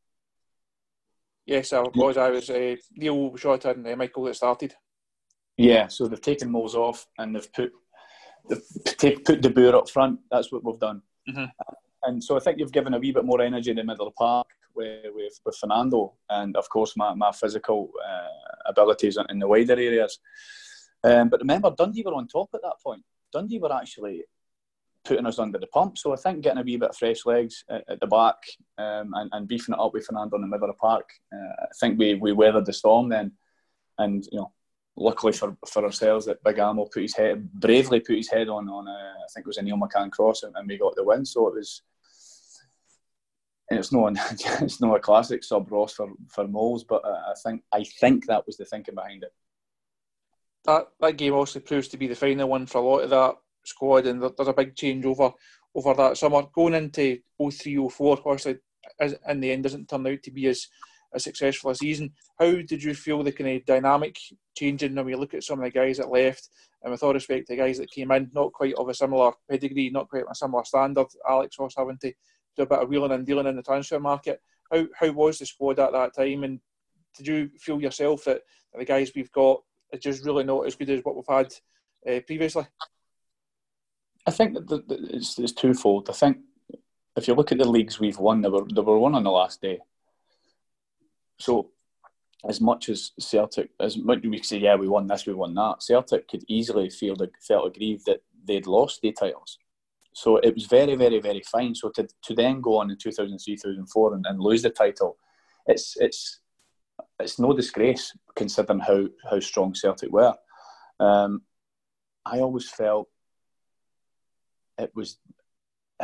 Yes, 1.45 1.74
I 1.74 1.82
was. 1.82 2.17
I 2.17 2.30
was 2.30 2.50
uh, 2.50 2.76
Neil 2.95 3.36
Short 3.38 3.65
and 3.65 3.88
uh, 3.88 3.95
Michael 3.95 4.26
that 4.26 4.36
started. 4.36 4.76
Yeah, 5.58 5.88
so 5.88 6.08
they've 6.08 6.21
taken 6.21 6.52
Mols 6.52 6.76
off 6.76 7.08
and 7.17 7.36
they've 7.36 7.54
put 7.54 7.71
they've 8.50 8.62
take, 8.97 9.26
put 9.26 9.41
De 9.41 9.50
Boer 9.50 9.76
up 9.76 9.89
front. 9.89 10.19
That's 10.30 10.52
what 10.52 10.63
we've 10.63 10.80
done. 10.80 11.02
Mm-hmm. 11.30 11.45
And 12.04 12.24
so 12.24 12.36
I 12.36 12.39
think 12.39 12.60
you've 12.60 12.71
given 12.71 12.93
a 12.93 13.00
wee 13.00 13.12
bit 13.12 13.26
more 13.26 13.41
energy 13.41 13.71
in 13.71 13.78
the 13.78 13.84
middle 13.84 14.08
of 14.08 14.13
the 14.13 14.17
park 14.17 14.47
with, 14.76 15.06
with, 15.14 15.40
with 15.46 15.56
Fernando, 15.58 16.14
and 16.30 16.56
of 16.56 16.70
course 16.70 16.96
my, 16.96 17.14
my 17.14 17.32
physical 17.32 17.92
uh, 18.06 18.70
abilities 18.70 19.18
in 19.30 19.40
the 19.40 19.48
wider 19.48 19.74
areas. 19.74 20.20
Um, 21.04 21.30
but 21.30 21.40
remember, 21.40 21.74
Dundee 21.76 22.04
were 22.04 22.14
on 22.14 22.28
top 22.28 22.50
at 22.54 22.62
that 22.62 22.80
point. 22.84 23.04
Dundee 23.32 23.60
were 23.60 23.74
actually 23.74 24.24
putting 25.04 25.26
us 25.26 25.40
under 25.40 25.58
the 25.58 25.68
pump. 25.68 25.98
So 25.98 26.14
I 26.14 26.16
think 26.16 26.42
getting 26.42 26.60
a 26.60 26.64
wee 26.64 26.78
bit 26.78 26.90
of 26.90 26.98
fresh 26.98 27.26
legs 27.26 27.64
at, 27.70 27.84
at 27.90 28.00
the 28.00 28.08
back 28.08 28.36
um, 28.78 29.12
and, 29.16 29.30
and, 29.34 29.48
beefing 29.48 29.74
it 29.74 29.80
up 29.80 29.94
with 29.94 30.06
Fernando 30.06 30.36
in 30.36 30.44
the 30.44 30.48
middle 30.48 30.70
of 30.70 30.76
the 30.76 30.80
park, 30.80 31.10
uh, 31.34 31.64
I 31.64 31.68
think 31.80 31.98
we, 31.98 32.16
we 32.16 32.34
weathered 32.34 32.66
the 32.66 32.74
storm 32.74 33.10
then. 33.10 33.32
And 33.98 34.24
you 34.32 34.40
know, 34.40 34.52
luckily 34.96 35.34
for, 35.34 35.58
for 35.68 35.84
ourselves 35.84 36.26
that 36.26 36.44
Big 36.44 36.60
Amo 36.60 36.86
put 36.86 37.02
his 37.02 37.16
head 37.16 37.52
bravely 37.54 38.00
put 38.00 38.18
his 38.18 38.30
head 38.30 38.50
on 38.50 38.70
on 38.70 38.88
a, 38.88 38.92
I 38.92 39.28
think 39.34 39.46
it 39.46 39.48
was 39.48 39.58
a 39.58 39.62
Neil 39.62 39.78
McCann 39.78 40.12
cross 40.12 40.44
and, 40.44 40.56
and 40.56 40.68
we 40.68 40.78
got 40.78 40.96
the 40.96 41.04
win. 41.04 41.26
So 41.26 41.48
it 41.48 41.56
was 41.56 41.82
and 43.72 43.80
it's 43.80 43.92
no 43.92 44.08
it's 44.62 44.82
no 44.82 44.96
a 44.96 45.00
classic 45.00 45.44
sub 45.44 45.72
Ross 45.72 45.94
for 45.94 46.10
for 46.28 46.48
Mols, 46.48 46.84
but 46.84 47.04
I 47.06 47.34
think 47.42 47.64
I 47.72 47.84
think 47.84 48.28
that 48.28 48.46
was 48.46 48.58
the 48.58 48.66
thinking 48.66 48.96
behind 48.96 49.24
it. 49.24 49.34
That 50.66 50.90
that 51.00 51.18
game 51.18 51.34
also 51.34 51.60
proves 51.60 51.88
to 51.90 51.98
be 51.98 52.08
the 52.08 52.16
final 52.16 52.50
one 52.50 52.66
for 52.66 52.80
a 52.80 52.82
lot 52.82 53.04
of 53.04 53.10
that 53.10 53.36
squad, 53.66 54.06
and 54.06 54.22
there's 54.22 54.48
a 54.48 54.54
big 54.54 54.76
change 54.76 55.06
over 55.06 55.32
over 55.74 55.94
that 55.94 56.18
summer 56.18 56.44
going 56.54 56.74
into 56.74 57.20
0304 57.40 58.20
obviously 58.26 58.58
in 59.30 59.40
the 59.40 59.52
end 59.52 59.64
doesn't 59.64 59.88
turn 59.88 60.06
out 60.06 60.22
to 60.22 60.32
be 60.32 60.48
as 60.48 60.68
a 61.14 61.20
successful 61.20 61.72
a 61.72 61.76
season. 61.76 62.12
How 62.38 62.52
did 62.52 62.84
you 62.84 62.94
feel 62.94 63.24
the 63.24 63.32
kind 63.32 63.58
of 63.58 63.66
dynamic 63.66 64.18
changing 64.56 64.96
when 64.96 65.06
we 65.06 65.16
look 65.16 65.34
at 65.34 65.44
some 65.44 65.60
of 65.60 65.64
the 65.64 65.72
guys 65.72 65.98
that 65.98 66.12
left, 66.12 66.50
and 66.84 66.92
with 66.92 67.04
all 67.04 67.14
respect 67.14 67.48
to 67.48 67.54
the 67.54 67.62
guys 67.62 67.78
that 67.78 67.92
came 67.92 68.12
in, 68.12 68.30
not 68.34 68.52
quite 68.52 68.74
of 68.76 68.90
a 68.90 68.94
similar 68.94 69.32
pedigree, 69.50 69.90
not 69.90 70.10
quite 70.10 70.24
a 70.30 70.36
similar 70.36 70.66
standard. 70.66 71.08
Alex 71.28 71.58
was 71.58 71.74
having 71.78 71.98
to 72.00 72.14
do 72.56 72.64
a 72.64 72.66
bit 72.66 72.80
of 72.80 72.90
wheeling 72.90 73.12
and 73.12 73.26
dealing 73.26 73.48
in 73.48 73.56
the 73.56 73.64
transfer 73.64 74.00
market. 74.00 74.42
How 74.72 74.86
how 74.98 75.12
was 75.12 75.40
the 75.40 75.46
squad 75.46 75.80
at 75.80 75.92
that 75.92 76.16
time, 76.16 76.44
and 76.44 76.60
did 77.18 77.28
you 77.28 77.50
feel 77.60 77.82
yourself 77.82 78.26
that 78.26 78.42
the 78.78 78.86
guys 78.86 79.12
we've 79.16 79.32
got 79.32 79.62
are 79.94 80.00
just 80.00 80.26
really 80.26 80.44
not 80.44 80.66
as 80.66 80.76
good 80.76 80.90
as 80.90 81.02
what 81.04 81.16
we've 81.16 81.26
had 81.28 81.54
uh, 82.08 82.20
previously? 82.22 82.66
I 84.26 84.32
think 84.32 84.54
that 84.54 84.68
the, 84.68 84.78
the, 84.88 85.16
it's, 85.16 85.38
it's 85.40 85.52
twofold. 85.52 86.10
I 86.10 86.14
think 86.14 86.38
if 87.16 87.28
you 87.28 87.34
look 87.34 87.52
at 87.52 87.58
the 87.58 87.68
leagues 87.68 88.00
we've 88.00 88.20
won, 88.20 88.42
there 88.42 88.52
were 88.52 88.66
there 88.70 88.84
were 88.84 89.00
one 89.00 89.16
on 89.16 89.24
the 89.24 89.32
last 89.32 89.62
day. 89.62 89.80
So, 91.40 91.72
as 92.48 92.62
much 92.62 92.88
as 92.90 93.12
Celtic, 93.20 93.72
as 93.80 93.98
much 93.98 94.20
we 94.24 94.42
say, 94.44 94.58
yeah, 94.58 94.76
we 94.76 94.88
won 94.88 95.08
this, 95.08 95.26
we 95.26 95.34
won 95.34 95.56
that, 95.56 95.82
Celtic 95.82 96.28
could 96.28 96.44
easily 96.48 96.90
feel 96.90 97.16
felt 97.42 97.68
aggrieved 97.68 98.06
that 98.06 98.22
they'd 98.46 98.68
lost 98.68 99.02
the 99.02 99.12
titles. 99.12 99.58
So 100.13 100.38
it 100.38 100.54
was 100.54 100.65
very, 100.65 100.95
very, 100.95 101.19
very 101.19 101.41
fine. 101.41 101.74
So 101.74 101.89
to, 101.89 102.08
to 102.24 102.36
then 102.36 102.62
go 102.62 102.78
on 102.78 102.91
in 102.91 102.97
2003, 102.97 103.56
2004 103.56 104.13
and, 104.13 104.26
and 104.26 104.39
lose 104.39 104.62
the 104.62 104.69
title, 104.69 105.17
it's 105.67 105.95
it's 105.97 106.39
it's 107.19 107.39
no 107.39 107.54
disgrace 107.54 108.15
considering 108.36 108.80
how, 108.80 109.08
how 109.30 109.39
strong 109.39 109.74
Celtic 109.74 110.12
were. 110.12 110.36
Um, 111.00 111.43
I 112.26 112.39
always 112.39 112.69
felt 112.69 113.10
it 114.78 114.91
was 114.95 115.17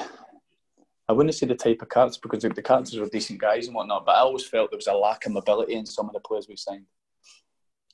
I 1.09 1.13
wouldn't 1.13 1.35
say 1.35 1.45
the 1.45 1.55
type 1.55 1.81
of 1.81 1.89
characters 1.89 2.17
because 2.17 2.43
the 2.43 2.61
characters 2.61 2.99
were 2.99 3.07
decent 3.07 3.39
guys 3.39 3.67
and 3.67 3.75
whatnot, 3.75 4.05
but 4.05 4.15
I 4.15 4.19
always 4.19 4.45
felt 4.45 4.71
there 4.71 4.77
was 4.77 4.87
a 4.87 4.93
lack 4.93 5.25
of 5.25 5.31
mobility 5.31 5.75
in 5.75 5.85
some 5.85 6.07
of 6.07 6.13
the 6.13 6.19
players 6.19 6.47
we 6.49 6.57
signed. 6.57 6.85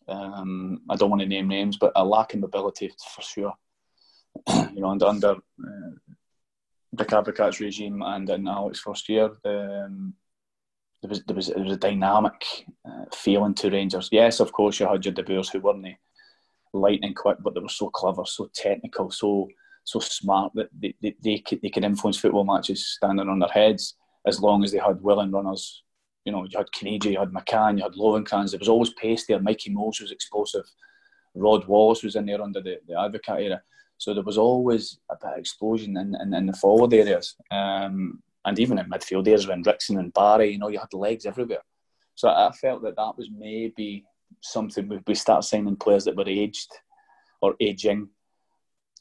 Um, 0.07 0.81
I 0.89 0.95
don't 0.95 1.11
want 1.11 1.21
to 1.21 1.27
name 1.27 1.47
names, 1.47 1.77
but 1.77 1.91
a 1.95 2.03
lack 2.03 2.33
of 2.33 2.39
mobility 2.39 2.91
for 3.13 3.21
sure. 3.21 3.53
You 4.47 4.81
know, 4.81 4.91
and 4.91 5.03
under 5.03 5.31
uh, 5.31 5.91
the 6.91 7.57
regime 7.59 8.01
and 8.01 8.29
in 8.29 8.47
Alex 8.47 8.79
first 8.79 9.07
year, 9.09 9.25
um, 9.45 10.13
there 11.01 11.09
was 11.09 11.23
there 11.25 11.35
was 11.35 11.47
there 11.47 11.63
was 11.63 11.73
a 11.73 11.77
dynamic 11.77 12.65
uh, 12.87 13.05
feeling 13.13 13.53
to 13.55 13.69
Rangers. 13.69 14.09
Yes, 14.11 14.39
of 14.39 14.51
course, 14.51 14.79
you 14.79 14.87
had 14.87 15.03
your 15.05 15.13
De 15.13 15.23
Boers 15.23 15.49
who 15.49 15.59
weren't 15.59 15.85
lightning 16.73 17.13
quick, 17.13 17.37
but 17.41 17.53
they 17.53 17.59
were 17.59 17.69
so 17.69 17.89
clever, 17.89 18.23
so 18.25 18.49
technical, 18.53 19.11
so 19.11 19.47
so 19.85 19.99
smart 19.99 20.51
that 20.55 20.69
they, 20.79 20.95
they, 21.01 21.15
they, 21.21 21.37
could, 21.39 21.61
they 21.61 21.69
could 21.69 21.83
influence 21.83 22.17
football 22.17 22.45
matches 22.45 22.87
standing 22.87 23.27
on 23.27 23.39
their 23.39 23.49
heads 23.49 23.95
as 24.25 24.39
long 24.39 24.63
as 24.63 24.71
they 24.71 24.77
had 24.77 25.01
willing 25.01 25.31
runners. 25.31 25.83
You 26.25 26.31
know, 26.31 26.45
you 26.45 26.57
had 26.57 26.71
Caniggia, 26.71 27.11
you 27.11 27.19
had 27.19 27.31
McCann, 27.31 27.77
you 27.77 27.83
had 27.83 27.93
Lovenkrands. 27.93 28.51
There 28.51 28.59
was 28.59 28.69
always 28.69 28.93
pace 28.93 29.25
there. 29.27 29.41
Mikey 29.41 29.71
Mols 29.71 29.99
was 29.99 30.11
explosive. 30.11 30.63
Rod 31.35 31.67
Wallace 31.67 32.03
was 32.03 32.15
in 32.15 32.25
there 32.25 32.41
under 32.41 32.61
the, 32.61 32.79
the 32.87 32.93
Advocaat 32.93 33.41
era. 33.41 33.61
So 33.97 34.13
there 34.13 34.23
was 34.23 34.37
always 34.37 34.99
a 35.09 35.15
bit 35.15 35.33
of 35.33 35.39
explosion 35.39 35.97
in, 35.97 36.15
in, 36.21 36.33
in 36.33 36.45
the 36.47 36.53
forward 36.53 36.93
areas. 36.93 37.35
Um, 37.51 38.21
and 38.45 38.59
even 38.59 38.77
in 38.77 38.89
midfield 38.89 39.27
areas 39.27 39.47
when 39.47 39.63
Ricksen 39.63 39.99
and 39.99 40.13
Barry, 40.13 40.51
you 40.51 40.59
know, 40.59 40.67
you 40.67 40.79
had 40.79 40.93
legs 40.93 41.25
everywhere. 41.25 41.63
So 42.15 42.29
I 42.29 42.51
felt 42.51 42.83
that 42.83 42.95
that 42.95 43.17
was 43.17 43.29
maybe 43.35 44.05
something 44.41 44.87
we, 44.87 44.99
we 45.07 45.15
start 45.15 45.43
signing 45.43 45.75
players 45.75 46.05
that 46.05 46.15
were 46.15 46.27
aged 46.27 46.69
or 47.41 47.55
aging 47.59 48.09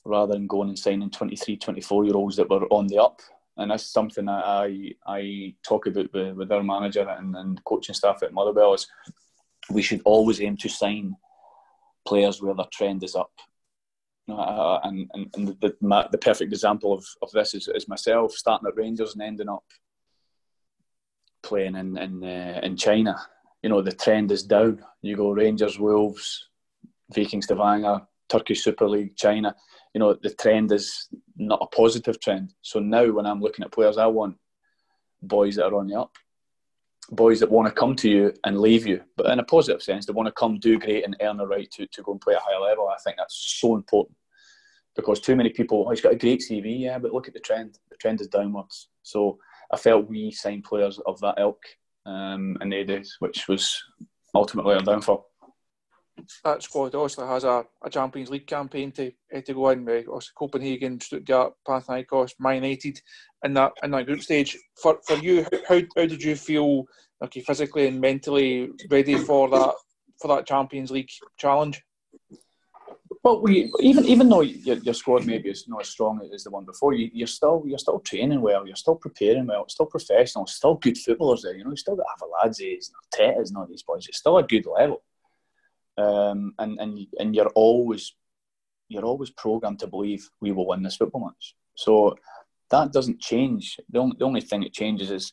rather 0.04 0.34
than 0.34 0.46
going 0.46 0.68
and 0.68 0.78
signing 0.78 1.10
23, 1.10 1.56
24 1.56 2.04
year 2.04 2.16
olds 2.16 2.36
that 2.36 2.48
were 2.48 2.66
on 2.66 2.86
the 2.86 2.98
up. 2.98 3.20
And 3.56 3.70
that's 3.70 3.92
something 3.92 4.24
that 4.26 4.44
I 4.44 4.92
I 5.06 5.54
talk 5.66 5.86
about 5.86 6.12
with, 6.12 6.36
with 6.36 6.52
our 6.52 6.62
manager 6.62 7.06
and, 7.08 7.36
and 7.36 7.62
coaching 7.64 7.94
staff 7.94 8.22
at 8.22 8.32
Motherwell 8.32 8.74
is 8.74 8.86
we 9.70 9.82
should 9.82 10.00
always 10.04 10.40
aim 10.40 10.56
to 10.58 10.68
sign 10.68 11.14
players 12.06 12.40
where 12.40 12.54
their 12.54 12.66
trend 12.72 13.04
is 13.04 13.14
up. 13.14 13.30
Uh, 14.32 14.80
and 14.84 15.10
and, 15.14 15.30
and 15.34 15.48
the, 15.48 15.76
the, 15.80 16.08
the, 16.12 16.18
perfect 16.18 16.52
example 16.52 16.92
of, 16.92 17.04
of 17.22 17.30
this 17.32 17.54
is, 17.54 17.68
is 17.68 17.88
myself 17.88 18.32
starting 18.32 18.68
at 18.68 18.76
Rangers 18.76 19.12
and 19.12 19.22
ending 19.22 19.48
up 19.48 19.64
playing 21.42 21.76
in 21.76 21.96
in, 21.98 22.24
uh, 22.24 22.60
in 22.62 22.76
China. 22.76 23.16
You 23.62 23.68
know 23.68 23.82
the 23.82 23.92
trend 23.92 24.32
is 24.32 24.42
down. 24.42 24.84
You 25.02 25.16
go 25.16 25.30
Rangers, 25.30 25.78
Wolves, 25.78 26.48
Viking 27.14 27.42
Stavanger, 27.42 28.02
Turkish 28.28 28.62
Super 28.62 28.88
League, 28.88 29.16
China 29.16 29.54
you 29.94 29.98
know 29.98 30.14
the 30.14 30.30
trend 30.30 30.72
is 30.72 31.08
not 31.36 31.60
a 31.62 31.66
positive 31.66 32.20
trend. 32.20 32.54
So 32.62 32.80
now 32.80 33.10
when 33.10 33.26
I'm 33.26 33.40
looking 33.40 33.64
at 33.64 33.72
players, 33.72 33.98
I 33.98 34.06
want 34.06 34.36
boys 35.20 35.56
that 35.56 35.66
are 35.66 35.74
on 35.74 35.88
the 35.88 36.00
up, 36.00 36.16
boys 37.10 37.40
that 37.40 37.50
want 37.50 37.68
to 37.68 37.74
come 37.74 37.94
to 37.96 38.08
you 38.08 38.34
and 38.44 38.60
leave 38.60 38.86
you, 38.86 39.02
but 39.16 39.26
in 39.26 39.38
a 39.38 39.44
positive 39.44 39.82
sense, 39.82 40.06
they 40.06 40.12
want 40.12 40.26
to 40.26 40.32
come, 40.32 40.58
do 40.58 40.78
great, 40.78 41.04
and 41.04 41.16
earn 41.20 41.36
the 41.36 41.46
right 41.46 41.70
to, 41.72 41.86
to 41.86 42.02
go 42.02 42.12
and 42.12 42.20
play 42.20 42.34
at 42.34 42.40
a 42.40 42.44
higher 42.44 42.60
level. 42.60 42.88
I 42.88 42.96
think 43.04 43.16
that's 43.18 43.58
so 43.60 43.74
important 43.74 44.16
because 44.96 45.20
too 45.20 45.36
many 45.36 45.50
people, 45.50 45.84
oh, 45.86 45.90
he's 45.90 46.00
got 46.00 46.12
a 46.12 46.16
great 46.16 46.40
CV, 46.40 46.80
yeah, 46.80 46.98
but 46.98 47.12
look 47.12 47.28
at 47.28 47.34
the 47.34 47.40
trend. 47.40 47.78
The 47.90 47.96
trend 47.96 48.20
is 48.20 48.28
downwards. 48.28 48.88
So 49.02 49.38
I 49.72 49.76
felt 49.76 50.08
we 50.08 50.30
signed 50.30 50.64
players 50.64 50.98
of 51.06 51.18
that 51.20 51.38
ilk 51.38 51.62
um, 52.06 52.56
in 52.60 52.68
the 52.68 52.84
days, 52.84 53.16
which 53.20 53.48
was 53.48 53.82
ultimately 54.34 54.74
our 54.74 54.82
downfall. 54.82 55.28
That 56.44 56.62
squad 56.62 56.94
obviously 56.94 57.26
has 57.26 57.44
a, 57.44 57.64
a 57.82 57.90
Champions 57.90 58.30
League 58.30 58.46
campaign 58.46 58.92
to 58.92 59.10
uh, 59.34 59.40
to 59.40 59.54
go 59.54 59.70
in 59.70 59.84
with 59.84 60.06
Copenhagen, 60.36 61.00
Stuttgart, 61.00 61.54
Panathinaikos, 61.66 62.32
Man 62.38 62.56
United 62.56 63.00
in 63.44 63.54
that 63.54 63.72
in 63.82 63.90
that 63.92 64.06
group 64.06 64.20
stage. 64.20 64.56
For 64.80 64.98
for 65.06 65.16
you, 65.16 65.46
how, 65.66 65.80
how 65.96 66.06
did 66.06 66.22
you 66.22 66.36
feel 66.36 66.84
okay, 67.24 67.40
physically 67.40 67.88
and 67.88 68.00
mentally 68.00 68.70
ready 68.90 69.16
for 69.16 69.48
that 69.50 69.74
for 70.20 70.28
that 70.28 70.46
Champions 70.46 70.90
League 70.90 71.10
challenge? 71.38 71.82
Well, 73.22 73.40
we 73.40 73.70
even 73.78 74.04
even 74.04 74.28
though 74.28 74.40
your, 74.40 74.78
your 74.78 74.94
squad 74.94 75.26
maybe 75.26 75.48
is 75.48 75.68
not 75.68 75.82
as 75.82 75.88
strong 75.88 76.28
as 76.34 76.42
the 76.42 76.50
one 76.50 76.64
before, 76.64 76.92
you, 76.92 77.08
you're 77.12 77.28
still 77.28 77.62
you're 77.64 77.78
still 77.78 78.00
training 78.00 78.40
well, 78.40 78.66
you're 78.66 78.74
still 78.74 78.96
preparing 78.96 79.46
well, 79.46 79.68
still 79.68 79.86
professional, 79.86 80.46
still 80.46 80.74
good 80.74 80.98
footballers 80.98 81.42
there. 81.42 81.54
You 81.54 81.62
know, 81.62 81.70
you 81.70 81.76
still 81.76 81.94
got 81.94 82.06
Arveladzes 82.18 82.90
and 82.90 83.36
Artetas 83.36 83.48
and 83.48 83.56
all 83.56 83.66
these 83.66 83.84
boys. 83.84 84.08
It's 84.08 84.18
still 84.18 84.38
a 84.38 84.42
good 84.42 84.66
level, 84.66 85.02
um, 85.98 86.52
and 86.58 86.80
and 86.80 87.06
and 87.20 87.34
you're 87.36 87.52
always 87.54 88.12
you're 88.88 89.04
always 89.04 89.30
programmed 89.30 89.78
to 89.80 89.86
believe 89.86 90.28
we 90.40 90.50
will 90.50 90.66
win 90.66 90.82
this 90.82 90.96
football 90.96 91.26
match. 91.26 91.54
So 91.76 92.16
that 92.70 92.92
doesn't 92.92 93.20
change. 93.20 93.78
The 93.88 94.00
only, 94.00 94.16
the 94.18 94.24
only 94.24 94.40
thing 94.40 94.64
it 94.64 94.72
changes 94.72 95.10
is 95.12 95.32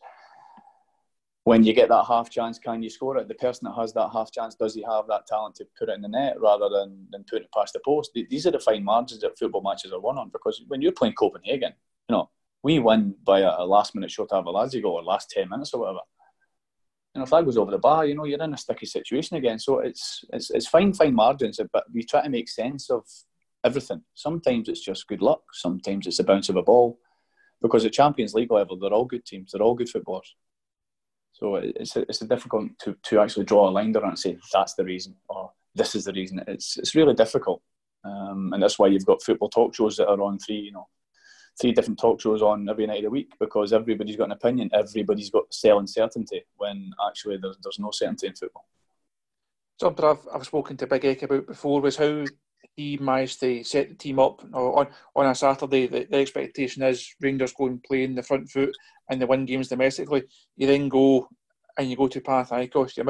when 1.43 1.63
you 1.63 1.73
get 1.73 1.89
that 1.89 2.05
half 2.05 2.29
chance, 2.29 2.59
can 2.59 2.83
you 2.83 2.89
score 2.89 3.17
it? 3.17 3.27
The 3.27 3.33
person 3.35 3.65
that 3.65 3.79
has 3.79 3.93
that 3.93 4.09
half 4.13 4.31
chance, 4.31 4.55
does 4.55 4.75
he 4.75 4.83
have 4.83 5.07
that 5.07 5.25
talent 5.25 5.55
to 5.55 5.67
put 5.77 5.89
it 5.89 5.95
in 5.95 6.01
the 6.01 6.07
net 6.07 6.39
rather 6.39 6.69
than, 6.69 7.07
than 7.11 7.23
put 7.23 7.41
it 7.41 7.49
past 7.55 7.73
the 7.73 7.79
post? 7.83 8.11
These 8.13 8.45
are 8.45 8.51
the 8.51 8.59
fine 8.59 8.83
margins 8.83 9.21
that 9.21 9.37
football 9.37 9.61
matches 9.61 9.91
are 9.91 9.99
won 9.99 10.17
on 10.17 10.29
because 10.29 10.63
when 10.67 10.81
you're 10.81 10.91
playing 10.91 11.13
Copenhagen, 11.13 11.73
you 12.09 12.15
know, 12.15 12.29
we 12.61 12.79
win 12.79 13.15
by 13.23 13.39
a, 13.39 13.55
a 13.57 13.65
last 13.65 13.95
minute 13.95 14.11
shot 14.11 14.31
of 14.31 14.45
Arveladze 14.45 14.81
goal 14.81 14.95
or 14.95 15.03
last 15.03 15.29
10 15.29 15.49
minutes 15.49 15.73
or 15.73 15.81
whatever. 15.81 15.99
And 17.15 17.23
if 17.23 17.29
that 17.31 17.45
goes 17.45 17.57
over 17.57 17.71
the 17.71 17.79
bar, 17.79 18.05
you 18.05 18.15
know, 18.15 18.25
you're 18.25 18.41
in 18.41 18.53
a 18.53 18.57
sticky 18.57 18.85
situation 18.85 19.37
again. 19.37 19.59
So 19.59 19.79
it's, 19.79 20.23
it's, 20.31 20.51
it's 20.51 20.67
fine, 20.67 20.93
fine 20.93 21.15
margins, 21.15 21.59
but 21.71 21.85
we 21.91 22.03
try 22.03 22.21
to 22.21 22.29
make 22.29 22.49
sense 22.49 22.89
of 22.89 23.05
everything. 23.63 24.03
Sometimes 24.13 24.69
it's 24.69 24.83
just 24.83 25.07
good 25.07 25.21
luck, 25.21 25.41
sometimes 25.53 26.05
it's 26.05 26.19
a 26.19 26.23
bounce 26.23 26.49
of 26.49 26.57
a 26.57 26.63
ball. 26.63 26.99
Because 27.61 27.83
at 27.85 27.93
Champions 27.93 28.33
League 28.33 28.51
level, 28.51 28.77
they're 28.77 28.93
all 28.93 29.05
good 29.05 29.25
teams, 29.25 29.51
they're 29.51 29.61
all 29.61 29.75
good 29.75 29.89
footballers. 29.89 30.35
So 31.39 31.55
it's 31.55 31.95
a, 31.95 32.01
it's 32.01 32.21
a 32.21 32.27
difficult 32.27 32.69
to, 32.79 32.97
to 33.03 33.21
actually 33.21 33.45
draw 33.45 33.69
a 33.69 33.71
line 33.71 33.93
there 33.93 34.03
and 34.03 34.19
say 34.19 34.37
that's 34.51 34.73
the 34.73 34.83
reason 34.83 35.15
or 35.29 35.51
this 35.73 35.95
is 35.95 36.03
the 36.03 36.13
reason. 36.13 36.43
It's 36.47 36.77
it's 36.77 36.95
really 36.95 37.13
difficult, 37.13 37.61
um, 38.03 38.51
and 38.53 38.61
that's 38.61 38.77
why 38.77 38.87
you've 38.87 39.05
got 39.05 39.23
football 39.23 39.49
talk 39.49 39.73
shows 39.73 39.95
that 39.97 40.09
are 40.09 40.21
on 40.21 40.37
three 40.37 40.57
you 40.59 40.73
know 40.73 40.87
three 41.59 41.71
different 41.71 41.99
talk 41.99 42.19
shows 42.19 42.41
on 42.41 42.67
every 42.67 42.87
night 42.87 42.97
of 42.97 43.03
the 43.03 43.09
week 43.09 43.33
because 43.39 43.71
everybody's 43.71 44.17
got 44.17 44.25
an 44.25 44.33
opinion. 44.33 44.69
Everybody's 44.73 45.29
got 45.29 45.53
selling 45.53 45.87
certainty 45.87 46.43
when 46.57 46.91
actually 47.07 47.37
there's 47.37 47.57
there's 47.63 47.79
no 47.79 47.91
certainty 47.91 48.27
in 48.27 48.35
football. 48.35 48.65
Something 49.79 50.05
I've, 50.05 50.27
I've 50.33 50.45
spoken 50.45 50.75
to 50.75 50.87
Big 50.87 51.05
Eck 51.05 51.23
about 51.23 51.47
before 51.47 51.79
was 51.79 51.95
how 51.95 52.25
he 52.79 52.97
managed 52.97 53.41
to 53.41 53.61
set 53.63 53.89
the 53.89 53.95
team 53.95 54.19
up 54.19 54.41
on 54.53 54.87
on 55.15 55.25
a 55.25 55.35
Saturday. 55.35 55.87
The, 55.87 56.07
the 56.09 56.17
expectation 56.17 56.83
is 56.83 57.13
Rangers 57.19 57.53
go 57.53 57.67
and 57.67 57.83
play 57.83 58.03
in 58.03 58.15
the 58.15 58.23
front 58.23 58.49
foot 58.49 58.73
and 59.09 59.21
they 59.21 59.25
win 59.25 59.45
games 59.45 59.67
domestically. 59.67 60.23
You 60.55 60.67
then 60.67 60.87
go 60.87 61.27
and 61.77 61.89
you 61.89 61.97
go 61.97 62.07
to 62.07 62.21
Panathinaikos. 62.21 62.95